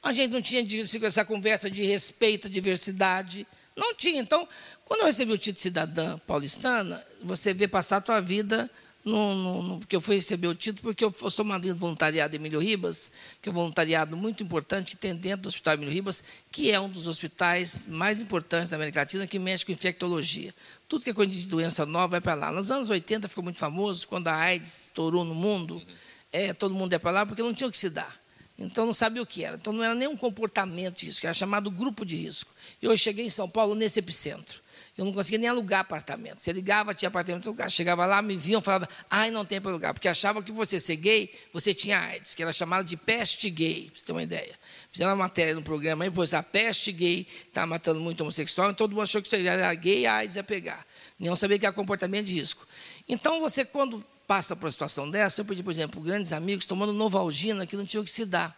A 0.02 0.12
gente 0.12 0.32
não 0.32 0.42
tinha 0.42 0.62
essa 1.06 1.24
conversa 1.24 1.70
de 1.70 1.82
respeito 1.86 2.46
à 2.46 2.50
diversidade. 2.50 3.46
Não 3.76 3.94
tinha. 3.94 4.20
Então, 4.20 4.46
quando 4.84 5.00
eu 5.00 5.06
recebi 5.06 5.32
o 5.32 5.38
título 5.38 5.54
de 5.56 5.62
cidadã 5.62 6.18
paulistana, 6.26 7.04
você 7.22 7.54
vê 7.54 7.66
passar 7.68 7.98
a 7.98 8.00
tua 8.00 8.20
vida 8.20 8.70
no, 9.02 9.34
no- 9.34 9.62
no- 9.62 9.78
porque 9.78 9.96
eu 9.96 10.00
fui 10.00 10.16
receber 10.16 10.46
o 10.48 10.54
título 10.54 10.82
porque 10.82 11.02
eu 11.02 11.30
sou 11.30 11.42
madrinha 11.44 11.72
do 11.72 11.80
voluntariado 11.80 12.36
Emílio 12.36 12.60
Ribas, 12.60 13.10
que 13.40 13.48
é 13.48 13.52
um 13.52 13.54
voluntariado 13.54 14.14
muito 14.16 14.42
importante 14.42 14.90
que 14.90 14.96
tem 14.96 15.14
dentro 15.14 15.42
do 15.42 15.48
Hospital 15.48 15.74
Emílio 15.74 15.94
Ribas, 15.94 16.22
que 16.52 16.70
é 16.70 16.78
um 16.78 16.88
dos 16.88 17.08
hospitais 17.08 17.86
mais 17.86 18.20
importantes 18.20 18.70
da 18.70 18.76
América 18.76 19.00
Latina, 19.00 19.26
que 19.26 19.38
mexe 19.38 19.64
com 19.64 19.72
infectologia. 19.72 20.54
Tudo 20.86 21.02
que 21.04 21.10
é 21.10 21.14
coisa 21.14 21.32
de 21.32 21.46
doença 21.46 21.86
nova 21.86 22.08
vai 22.08 22.20
para 22.20 22.34
lá. 22.34 22.52
Nos 22.52 22.70
anos 22.70 22.90
80 22.90 23.26
ficou 23.28 23.42
muito 23.44 23.58
famoso, 23.58 24.06
quando 24.06 24.28
a 24.28 24.34
AIDS 24.34 24.86
estourou 24.88 25.24
no 25.24 25.34
mundo, 25.34 25.80
é, 26.30 26.52
todo 26.52 26.74
mundo 26.74 26.92
ia 26.92 27.00
para 27.00 27.10
lá 27.10 27.24
porque 27.26 27.40
não 27.42 27.54
tinha 27.54 27.68
o 27.68 27.72
que 27.72 27.78
se 27.78 27.88
dar. 27.88 28.19
Então 28.60 28.84
não 28.84 28.92
sabia 28.92 29.22
o 29.22 29.26
que 29.26 29.42
era. 29.42 29.56
Então 29.56 29.72
não 29.72 29.82
era 29.82 29.94
nem 29.94 30.06
um 30.06 30.16
comportamento 30.16 30.98
de 30.98 31.06
risco, 31.06 31.26
era 31.26 31.32
chamado 31.32 31.70
grupo 31.70 32.04
de 32.04 32.16
risco. 32.16 32.52
E 32.80 32.84
eu 32.84 32.96
cheguei 32.96 33.24
em 33.24 33.30
São 33.30 33.48
Paulo 33.48 33.74
nesse 33.74 33.98
epicentro. 33.98 34.60
Eu 34.98 35.06
não 35.06 35.12
conseguia 35.14 35.38
nem 35.38 35.48
alugar 35.48 35.80
apartamento. 35.80 36.42
Você 36.42 36.52
ligava, 36.52 36.92
tinha 36.92 37.08
apartamento 37.08 37.46
lugar. 37.46 37.70
Chegava 37.70 38.04
lá, 38.04 38.20
me 38.20 38.36
viam, 38.36 38.60
falava, 38.60 38.86
ai, 39.08 39.30
não 39.30 39.46
tem 39.46 39.58
para 39.58 39.70
alugar. 39.70 39.94
Porque 39.94 40.06
achavam 40.06 40.42
que 40.42 40.52
você 40.52 40.78
ser 40.78 40.96
gay, 40.96 41.32
você 41.54 41.72
tinha 41.72 41.98
AIDS, 41.98 42.34
que 42.34 42.42
era 42.42 42.52
chamado 42.52 42.84
de 42.84 42.98
peste 42.98 43.48
gay, 43.48 43.88
para 43.90 43.98
você 43.98 44.04
ter 44.04 44.12
uma 44.12 44.22
ideia. 44.22 44.54
Fizeram 44.90 45.12
uma 45.12 45.16
matéria 45.16 45.54
no 45.54 45.62
programa 45.62 46.04
aí, 46.04 46.10
pois 46.10 46.34
a 46.34 46.42
peste 46.42 46.92
gay 46.92 47.26
está 47.46 47.64
matando 47.64 47.98
muito 47.98 48.20
homossexual, 48.20 48.72
e 48.72 48.74
todo 48.74 48.90
mundo 48.90 49.02
achou 49.02 49.22
que 49.22 49.28
você 49.28 49.42
era 49.42 49.72
gay, 49.74 50.04
a 50.04 50.16
AIDS 50.16 50.36
ia 50.36 50.44
pegar. 50.44 50.84
Não 51.18 51.34
sabia 51.34 51.58
que 51.58 51.64
era 51.64 51.74
comportamento 51.74 52.26
de 52.26 52.34
risco. 52.34 52.66
Então, 53.08 53.40
você, 53.40 53.64
quando 53.64 54.04
passa 54.30 54.54
por 54.54 54.66
uma 54.66 54.70
situação 54.70 55.10
dessa, 55.10 55.40
eu 55.40 55.44
perdi, 55.44 55.60
por 55.60 55.72
exemplo, 55.72 56.00
grandes 56.00 56.32
amigos 56.32 56.64
tomando 56.64 56.92
Novalgina, 56.92 57.66
que 57.66 57.74
não 57.74 57.84
tinha 57.84 58.00
o 58.00 58.04
que 58.04 58.10
se 58.12 58.24
dar. 58.24 58.56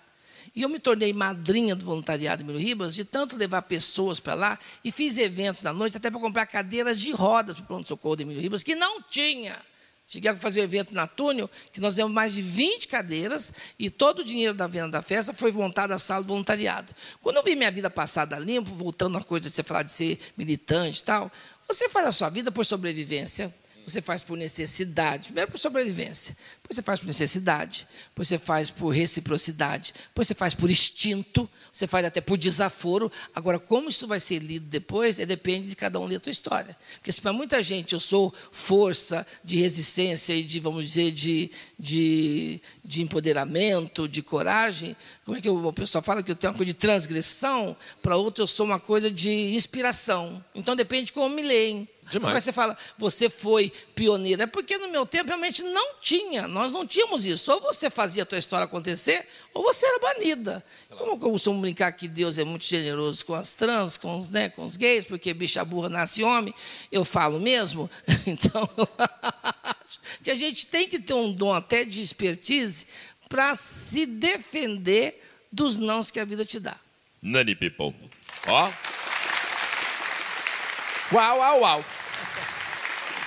E 0.54 0.60
eu 0.60 0.68
me 0.68 0.78
tornei 0.78 1.14
madrinha 1.14 1.74
do 1.74 1.82
voluntariado 1.82 2.42
Emílio 2.42 2.60
Ribas, 2.60 2.94
de 2.94 3.06
tanto 3.06 3.38
levar 3.38 3.62
pessoas 3.62 4.20
para 4.20 4.34
lá, 4.34 4.58
e 4.84 4.92
fiz 4.92 5.16
eventos 5.16 5.62
na 5.62 5.72
noite 5.72 5.96
até 5.96 6.10
para 6.10 6.20
comprar 6.20 6.44
cadeiras 6.44 7.00
de 7.00 7.10
rodas 7.10 7.56
para 7.56 7.64
o 7.64 7.66
pronto-socorro 7.66 8.16
do 8.16 8.20
Emílio 8.20 8.42
Ribas, 8.42 8.62
que 8.62 8.74
não 8.74 9.00
tinha. 9.00 9.58
Cheguei 10.06 10.30
a 10.30 10.36
fazer 10.36 10.60
um 10.60 10.64
evento 10.64 10.92
na 10.92 11.06
Túnel, 11.06 11.48
que 11.72 11.80
nós 11.80 11.94
demos 11.94 12.12
mais 12.12 12.34
de 12.34 12.42
20 12.42 12.88
cadeiras, 12.88 13.50
e 13.78 13.88
todo 13.88 14.18
o 14.18 14.24
dinheiro 14.24 14.52
da 14.52 14.66
venda 14.66 14.88
da 14.88 15.00
festa 15.00 15.32
foi 15.32 15.52
montado 15.52 15.92
a 15.92 15.98
sala 15.98 16.22
do 16.22 16.28
voluntariado. 16.28 16.94
Quando 17.22 17.38
eu 17.38 17.42
vi 17.42 17.56
minha 17.56 17.70
vida 17.70 17.88
passada 17.88 18.38
limpo, 18.38 18.74
voltando 18.74 19.16
a 19.16 19.24
coisa 19.24 19.48
de 19.48 19.54
você 19.56 19.62
falar 19.62 19.84
de 19.84 19.92
ser 19.92 20.18
militante 20.36 21.00
e 21.00 21.04
tal, 21.04 21.32
você 21.66 21.88
faz 21.88 22.08
a 22.08 22.12
sua 22.12 22.28
vida 22.28 22.52
por 22.52 22.66
sobrevivência, 22.66 23.54
você 23.84 24.00
faz 24.00 24.22
por 24.22 24.36
necessidade. 24.36 25.24
Primeiro 25.24 25.50
por 25.50 25.58
sobrevivência. 25.58 26.36
Depois 26.62 26.76
você 26.76 26.82
faz 26.82 27.00
por 27.00 27.06
necessidade. 27.06 27.86
Depois 28.08 28.28
você 28.28 28.38
faz 28.38 28.70
por 28.70 28.90
reciprocidade. 28.90 29.94
Depois 30.08 30.28
você 30.28 30.34
faz 30.34 30.54
por 30.54 30.70
instinto. 30.70 31.48
Você 31.72 31.86
faz 31.86 32.04
até 32.04 32.20
por 32.20 32.36
desaforo. 32.36 33.10
Agora, 33.34 33.58
como 33.58 33.88
isso 33.88 34.06
vai 34.06 34.20
ser 34.20 34.38
lido 34.40 34.66
depois, 34.66 35.18
é, 35.18 35.26
depende 35.26 35.68
de 35.68 35.76
cada 35.76 35.98
um 35.98 36.06
ler 36.06 36.16
a 36.16 36.20
tua 36.20 36.30
história. 36.30 36.76
Porque 36.98 37.10
se 37.10 37.20
para 37.20 37.32
muita 37.32 37.62
gente 37.62 37.94
eu 37.94 38.00
sou 38.00 38.32
força 38.50 39.26
de 39.42 39.58
resistência 39.58 40.34
e 40.34 40.42
de, 40.42 40.60
vamos 40.60 40.84
dizer, 40.84 41.10
de, 41.10 41.50
de, 41.78 42.60
de 42.84 43.02
empoderamento, 43.02 44.06
de 44.06 44.22
coragem, 44.22 44.96
como 45.24 45.36
é 45.36 45.40
que 45.40 45.48
o 45.48 45.72
pessoal 45.72 46.02
fala 46.02 46.22
que 46.22 46.30
eu 46.30 46.36
tenho 46.36 46.52
uma 46.52 46.56
coisa 46.56 46.72
de 46.72 46.78
transgressão, 46.78 47.76
para 48.02 48.16
outro 48.16 48.42
eu 48.42 48.46
sou 48.46 48.66
uma 48.66 48.80
coisa 48.80 49.10
de 49.10 49.54
inspiração. 49.54 50.44
Então 50.54 50.76
depende 50.76 51.06
de 51.06 51.12
como 51.12 51.34
me 51.34 51.42
leem. 51.42 51.88
Demais. 52.12 52.30
Agora 52.30 52.40
você 52.42 52.52
fala, 52.52 52.76
você 52.98 53.30
foi 53.30 53.72
pioneira. 53.94 54.42
É 54.42 54.46
porque 54.46 54.76
no 54.76 54.88
meu 54.88 55.06
tempo 55.06 55.28
realmente 55.28 55.62
não 55.62 55.94
tinha, 56.00 56.46
nós 56.46 56.70
não 56.70 56.86
tínhamos 56.86 57.24
isso. 57.24 57.50
Ou 57.50 57.60
você 57.60 57.88
fazia 57.88 58.22
a 58.22 58.26
tua 58.26 58.38
história 58.38 58.66
acontecer, 58.66 59.26
ou 59.54 59.62
você 59.62 59.86
era 59.86 59.98
banida. 59.98 60.62
Como 60.90 61.12
eu 61.12 61.18
costumo 61.18 61.60
brincar 61.62 61.90
que 61.92 62.06
Deus 62.06 62.36
é 62.36 62.44
muito 62.44 62.66
generoso 62.66 63.24
com 63.24 63.34
as 63.34 63.54
trans, 63.54 63.96
com 63.96 64.18
os, 64.18 64.28
né, 64.28 64.50
com 64.50 64.64
os 64.64 64.76
gays, 64.76 65.06
porque 65.06 65.32
bicha 65.32 65.64
burra 65.64 65.88
nasce 65.88 66.22
homem, 66.22 66.54
eu 66.90 67.04
falo 67.04 67.40
mesmo. 67.40 67.90
Então, 68.24 68.68
eu 68.76 68.88
acho 68.98 69.98
que 70.22 70.30
a 70.30 70.34
gente 70.34 70.66
tem 70.66 70.88
que 70.88 71.00
ter 71.00 71.14
um 71.14 71.32
dom 71.32 71.52
até 71.52 71.84
de 71.84 72.00
expertise 72.00 72.86
para 73.28 73.56
se 73.56 74.06
defender 74.06 75.20
dos 75.50 75.78
nãos 75.78 76.10
que 76.10 76.20
a 76.20 76.24
vida 76.24 76.44
te 76.44 76.60
dá. 76.60 76.78
Nani 77.20 77.54
People. 77.54 77.94
Ó. 78.46 78.70
Uau, 81.12 81.38
uau, 81.38 81.60
uau. 81.60 81.84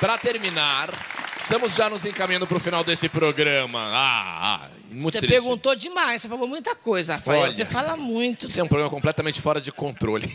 Para 0.06 0.20
terminar, 0.20 0.94
estamos 1.42 1.74
já 1.74 1.90
nos 1.90 2.06
encaminhando 2.06 2.46
para 2.46 2.58
o 2.58 2.60
final 2.60 2.84
desse 2.84 3.10
programa. 3.10 3.90
Ah, 3.92 4.62
ah 4.62 4.70
muito 4.92 5.14
você 5.14 5.18
triste. 5.18 5.34
perguntou 5.34 5.76
demais, 5.76 6.22
você 6.22 6.30
falou 6.30 6.48
muita 6.48 6.76
coisa, 6.76 7.16
Rafael. 7.16 7.42
Olha. 7.42 7.52
Você 7.52 7.66
fala 7.66 7.98
muito. 7.98 8.48
Isso 8.48 8.60
é 8.62 8.64
um 8.64 8.68
programa 8.68 8.92
completamente 8.92 9.42
fora 9.42 9.60
de 9.60 9.72
controle. 9.72 10.30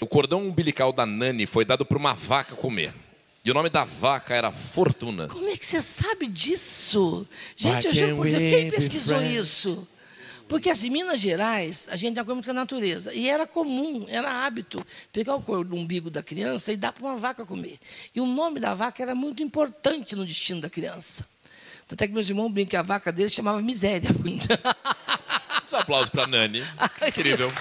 O 0.00 0.06
cordão 0.08 0.42
umbilical 0.42 0.92
da 0.92 1.06
Nani 1.06 1.46
foi 1.46 1.64
dado 1.64 1.86
para 1.86 1.96
uma 1.96 2.12
vaca 2.12 2.56
comer. 2.56 2.92
E 3.44 3.52
o 3.52 3.54
nome 3.54 3.70
da 3.70 3.84
vaca 3.84 4.34
era 4.34 4.50
Fortuna. 4.50 5.28
Como 5.28 5.48
é 5.48 5.56
que 5.56 5.64
você 5.64 5.80
sabe 5.80 6.26
disso? 6.26 7.24
Gente, 7.54 7.86
Why 7.86 8.00
eu 8.00 8.18
we 8.18 8.30
quem 8.30 8.68
pesquisou 8.68 9.18
friends? 9.18 9.46
isso? 9.46 9.88
Porque 10.48 10.70
assim, 10.70 10.88
em 10.88 10.90
Minas 10.90 11.18
Gerais, 11.18 11.88
a 11.90 11.96
gente 11.96 12.14
tem 12.14 12.24
muito 12.24 12.44
com 12.44 12.50
a 12.50 12.54
natureza. 12.54 13.12
E 13.14 13.28
era 13.28 13.46
comum, 13.46 14.06
era 14.08 14.44
hábito, 14.44 14.84
pegar 15.12 15.34
o 15.36 15.42
cordão 15.42 15.78
umbigo 15.78 16.10
da 16.10 16.22
criança 16.22 16.72
e 16.72 16.76
dar 16.76 16.92
para 16.92 17.04
uma 17.04 17.16
vaca 17.16 17.46
comer. 17.46 17.78
E 18.14 18.20
o 18.20 18.26
nome 18.26 18.60
da 18.60 18.74
vaca 18.74 19.02
era 19.02 19.14
muito 19.14 19.42
importante 19.42 20.14
no 20.14 20.24
destino 20.24 20.60
da 20.60 20.68
criança. 20.68 21.26
Até 21.90 22.06
que 22.06 22.14
meus 22.14 22.28
irmãos 22.28 22.50
brincam 22.50 22.70
que 22.70 22.76
a 22.76 22.82
vaca 22.82 23.12
deles 23.12 23.32
chamava 23.32 23.60
Miséria. 23.62 24.10
Um 25.72 25.76
aplauso 25.76 26.08
para 26.10 26.26
Nani. 26.28 26.62
Incrível. 27.08 27.52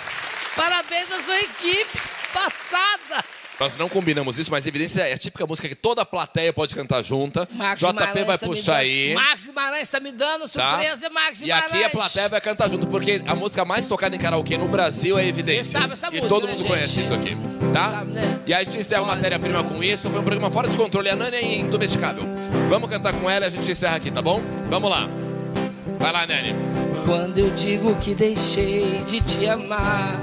Parabéns 0.56 1.12
à 1.12 1.22
sua 1.22 1.39
equipe 1.39 2.00
passada. 2.32 3.26
Nós 3.63 3.78
não 3.78 3.88
combinamos 3.88 4.38
isso, 4.38 4.52
mas 4.52 4.67
evidência 4.67 5.04
é 5.04 5.13
a 5.13 5.17
típica 5.17 5.47
música 5.47 5.69
que 5.69 5.76
toda 5.76 6.02
a 6.02 6.06
plateia 6.06 6.52
pode 6.52 6.76
cantar 6.76 7.02
junta. 7.02 7.47
Marcos 7.54 7.80
JP 7.88 8.23
vai 8.26 8.38
tá 8.38 8.45
puxar 8.45 8.73
dando- 8.73 8.82
aí. 8.82 9.13
Marcos 9.13 9.45
Guimarães 9.45 9.84
está 9.84 9.99
me 10.02 10.12
dando 10.12 10.41
tá? 10.41 10.47
surpresa, 10.47 11.10
Marcos 11.10 11.41
E 11.41 11.45
Guimarães. 11.45 11.71
aqui 11.71 11.84
a 11.86 11.89
plateia 11.89 12.28
vai 12.30 12.41
cantar 12.41 12.69
junto, 12.69 12.88
porque 12.88 13.21
a 13.26 13.34
música 13.34 13.63
mais 13.63 13.88
tocada 13.88 14.13
em 14.17 14.19
karaokê 14.19 14.58
no 14.58 14.67
Brasil 14.67 15.17
é 15.17 15.26
Evidências. 15.26 15.67
Você 15.67 15.71
sabe 15.80 15.93
essa 15.93 16.08
e 16.08 16.10
música, 16.19 16.28
todo 16.28 16.43
né, 16.45 16.49
mundo 16.52 16.60
gente? 16.60 16.67
conhece 16.69 16.99
isso 16.99 17.13
aqui, 17.13 17.38
tá? 17.71 17.89
Sabe, 17.89 18.12
né? 18.12 18.39
E 18.45 18.54
aí 18.54 18.62
a 18.62 18.65
gente 18.65 18.78
encerra 18.80 18.99
a 18.99 19.04
Olha. 19.06 19.15
matéria-prima 19.15 19.63
com 19.63 19.82
isso. 19.82 20.10
Foi 20.10 20.19
um 20.19 20.23
programa 20.26 20.52
fora 20.52 20.67
de 20.67 20.76
controle. 20.76 21.10
A 21.10 21.15
Nani 21.15 21.38
é 21.38 21.56
indomesticável. 21.60 22.26
Vamos 22.67 22.89
cantar 22.89 23.13
com 23.13 23.30
ela 23.30 23.45
e 23.45 23.47
a 23.47 23.52
gente 23.52 23.71
encerra 23.71 23.95
aqui, 23.95 24.12
tá 24.12 24.21
bom? 24.21 24.41
Vamos 24.69 24.89
lá. 24.91 25.08
Vai 25.99 26.12
lá, 26.12 26.28
Nani. 26.28 26.54
Quando 27.06 27.38
eu 27.38 27.49
digo 27.52 27.95
que 27.95 28.13
deixei 28.13 29.02
de 29.08 29.21
te 29.21 29.47
amar, 29.47 30.19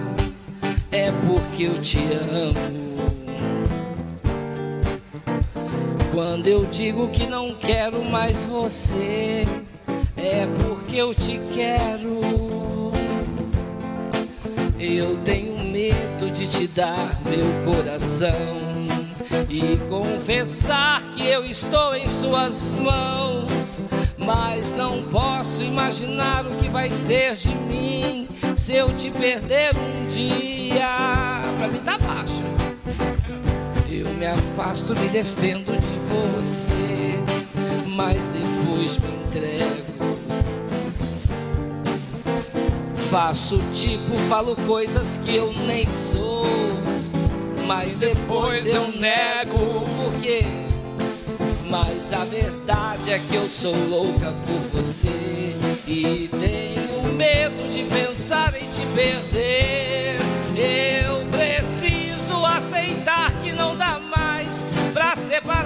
é 0.93 1.11
porque 1.27 1.63
eu 1.63 1.81
te 1.81 1.97
amo. 1.99 2.91
Quando 6.13 6.49
eu 6.49 6.67
digo 6.67 7.09
que 7.09 7.27
não 7.27 7.55
quero 7.55 8.05
mais 8.05 8.45
você, 8.45 9.47
é 10.17 10.47
porque 10.61 10.97
eu 10.97 11.15
te 11.15 11.41
quero. 11.53 12.21
Eu 14.79 15.17
tenho 15.19 15.57
medo 15.65 16.31
de 16.33 16.49
te 16.49 16.67
dar 16.67 17.21
meu 17.25 17.47
coração 17.65 18.35
e 19.49 19.77
confessar 19.89 21.01
que 21.15 21.27
eu 21.27 21.45
estou 21.45 21.95
em 21.95 22.09
suas 22.09 22.73
mãos. 22.73 23.85
Mas 24.19 24.73
não 24.73 25.03
posso 25.05 25.63
imaginar 25.63 26.45
o 26.47 26.57
que 26.57 26.69
vai 26.69 26.91
ser 26.91 27.35
de 27.35 27.51
mim 27.51 28.29
se 28.57 28.75
eu 28.75 28.95
te 28.97 29.11
perder 29.11 29.77
um 29.77 30.07
dia. 30.07 31.43
Pra 31.59 31.69
mim 31.69 31.81
tá 31.85 31.97
baixo. 31.99 32.43
Eu 33.89 34.09
me 34.15 34.27
afasto, 34.27 34.95
me 34.95 35.09
defendo 35.09 35.73
de 35.79 36.00
você, 36.35 37.19
mas 37.87 38.27
depois 38.27 38.99
me 38.99 39.09
entrego. 39.25 39.91
Faço 43.11 43.59
tipo, 43.75 44.15
falo 44.29 44.55
coisas 44.67 45.17
que 45.19 45.35
eu 45.37 45.53
nem 45.67 45.91
sou, 45.91 46.47
mas 47.67 47.99
depois 47.99 48.67
eu 48.67 48.89
nego 48.89 49.85
porque 50.03 50.45
Mas 51.71 52.13
a 52.13 52.25
verdade 52.25 53.13
é 53.13 53.19
que 53.21 53.37
eu 53.37 53.49
sou 53.49 53.73
louca 53.89 54.35
por 54.45 54.79
você 54.81 55.55
e 55.87 56.29
tenho 56.29 57.13
medo 57.15 57.69
de 57.73 57.85
pensar 57.85 58.61
em 58.61 58.69
te 58.71 58.85
perder. 58.87 60.00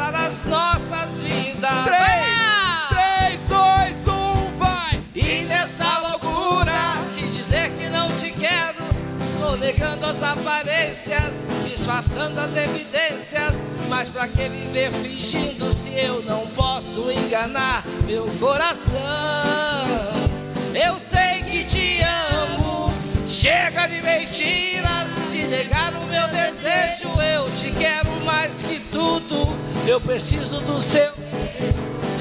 Separar 0.05 0.14
as 0.14 0.45
nossas 0.45 1.23
vidas. 1.23 1.85
Três, 1.85 3.40
dois, 3.49 3.95
um, 4.09 4.59
vai! 4.59 5.01
E 5.14 5.45
nessa 5.45 5.99
loucura 5.99 6.97
te 7.12 7.27
dizer 7.29 7.71
que 7.73 7.88
não 7.88 8.11
te 8.14 8.31
quero, 8.33 8.85
tô 9.40 9.57
negando 9.57 10.05
as 10.07 10.23
aparências, 10.23 11.45
disfarçando 11.64 12.38
as 12.38 12.55
evidências. 12.57 13.67
Mas 13.88 14.09
pra 14.09 14.27
que 14.27 14.49
viver 14.49 14.93
fingindo 14.93 15.71
se 15.71 15.90
eu 15.90 16.23
não 16.23 16.47
posso 16.49 17.11
enganar 17.11 17.85
meu 18.07 18.27
coração? 18.40 18.99
Eu 20.75 20.99
sei 20.99 21.43
que 21.45 21.64
te 21.64 22.01
amo, 22.03 22.93
chega 23.27 23.87
de 23.87 24.03
mentiras, 24.03 25.14
de 25.31 25.45
negar 25.45 25.95
o 25.95 26.07
meu 26.07 26.27
desejo. 26.29 27.09
Eu 27.21 27.51
te 27.55 27.71
quero 27.73 28.11
mais 28.25 28.62
que 28.62 28.81
tudo, 28.90 29.55
eu 29.87 30.01
preciso 30.01 30.61
do 30.61 30.81
seu. 30.81 31.12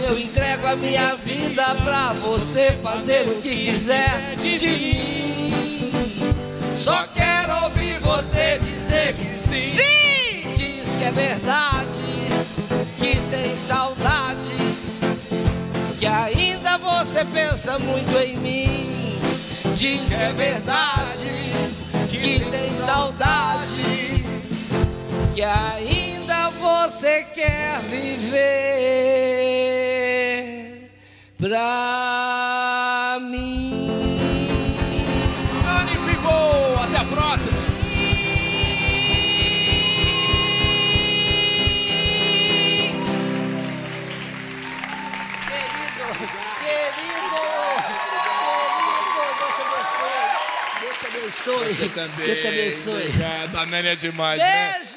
Eu 0.05 0.19
entrego 0.19 0.67
a 0.67 0.75
minha 0.75 1.15
vida 1.15 1.63
pra 1.83 2.13
você 2.13 2.71
fazer 2.83 3.27
o 3.27 3.41
que 3.41 3.65
quiser 3.65 4.35
de 4.35 4.67
mim. 4.67 5.53
Só 6.75 7.07
quero 7.15 7.63
ouvir 7.63 7.99
você 7.99 8.59
dizer 8.59 9.13
que 9.13 9.37
sim. 9.37 9.61
Sim! 9.61 10.53
Diz 10.55 10.95
que 10.97 11.03
é 11.05 11.11
verdade, 11.11 12.03
que 12.97 13.15
tem 13.31 13.55
saudade, 13.55 14.51
que 15.97 16.05
ainda 16.05 16.77
você 16.77 17.23
pensa 17.25 17.79
muito 17.79 18.17
em 18.17 18.37
mim. 18.37 19.19
Diz 19.75 20.17
que 20.17 20.23
é 20.23 20.33
verdade, 20.33 21.29
que 22.09 22.39
tem 22.51 22.75
saudade, 22.75 24.25
que 25.33 25.41
ainda 25.41 26.02
você 26.83 27.23
quer 27.33 27.79
viver 27.83 28.41
pra 31.39 33.17
mim. 33.21 33.87
Nani 35.63 35.95
People, 35.95 36.75
até 36.83 36.97
a 36.97 37.05
próxima! 37.05 37.63
Querido, 45.47 46.05
querido, 46.59 47.41
querido, 48.83 49.23
Deus 49.39 50.97
te 50.99 51.05
abençoe. 51.07 51.63
Deus 51.71 51.77
te 51.77 51.85
abençoe. 51.87 52.25
Deus 52.25 52.39
te 52.41 52.47
abençoe. 52.47 53.07
Obrigado, 53.07 53.55
a 53.57 53.65
Nani 53.67 53.87
é 53.87 53.95
demais, 53.95 54.39
né? 54.41 54.73
Beijo. 54.73 54.93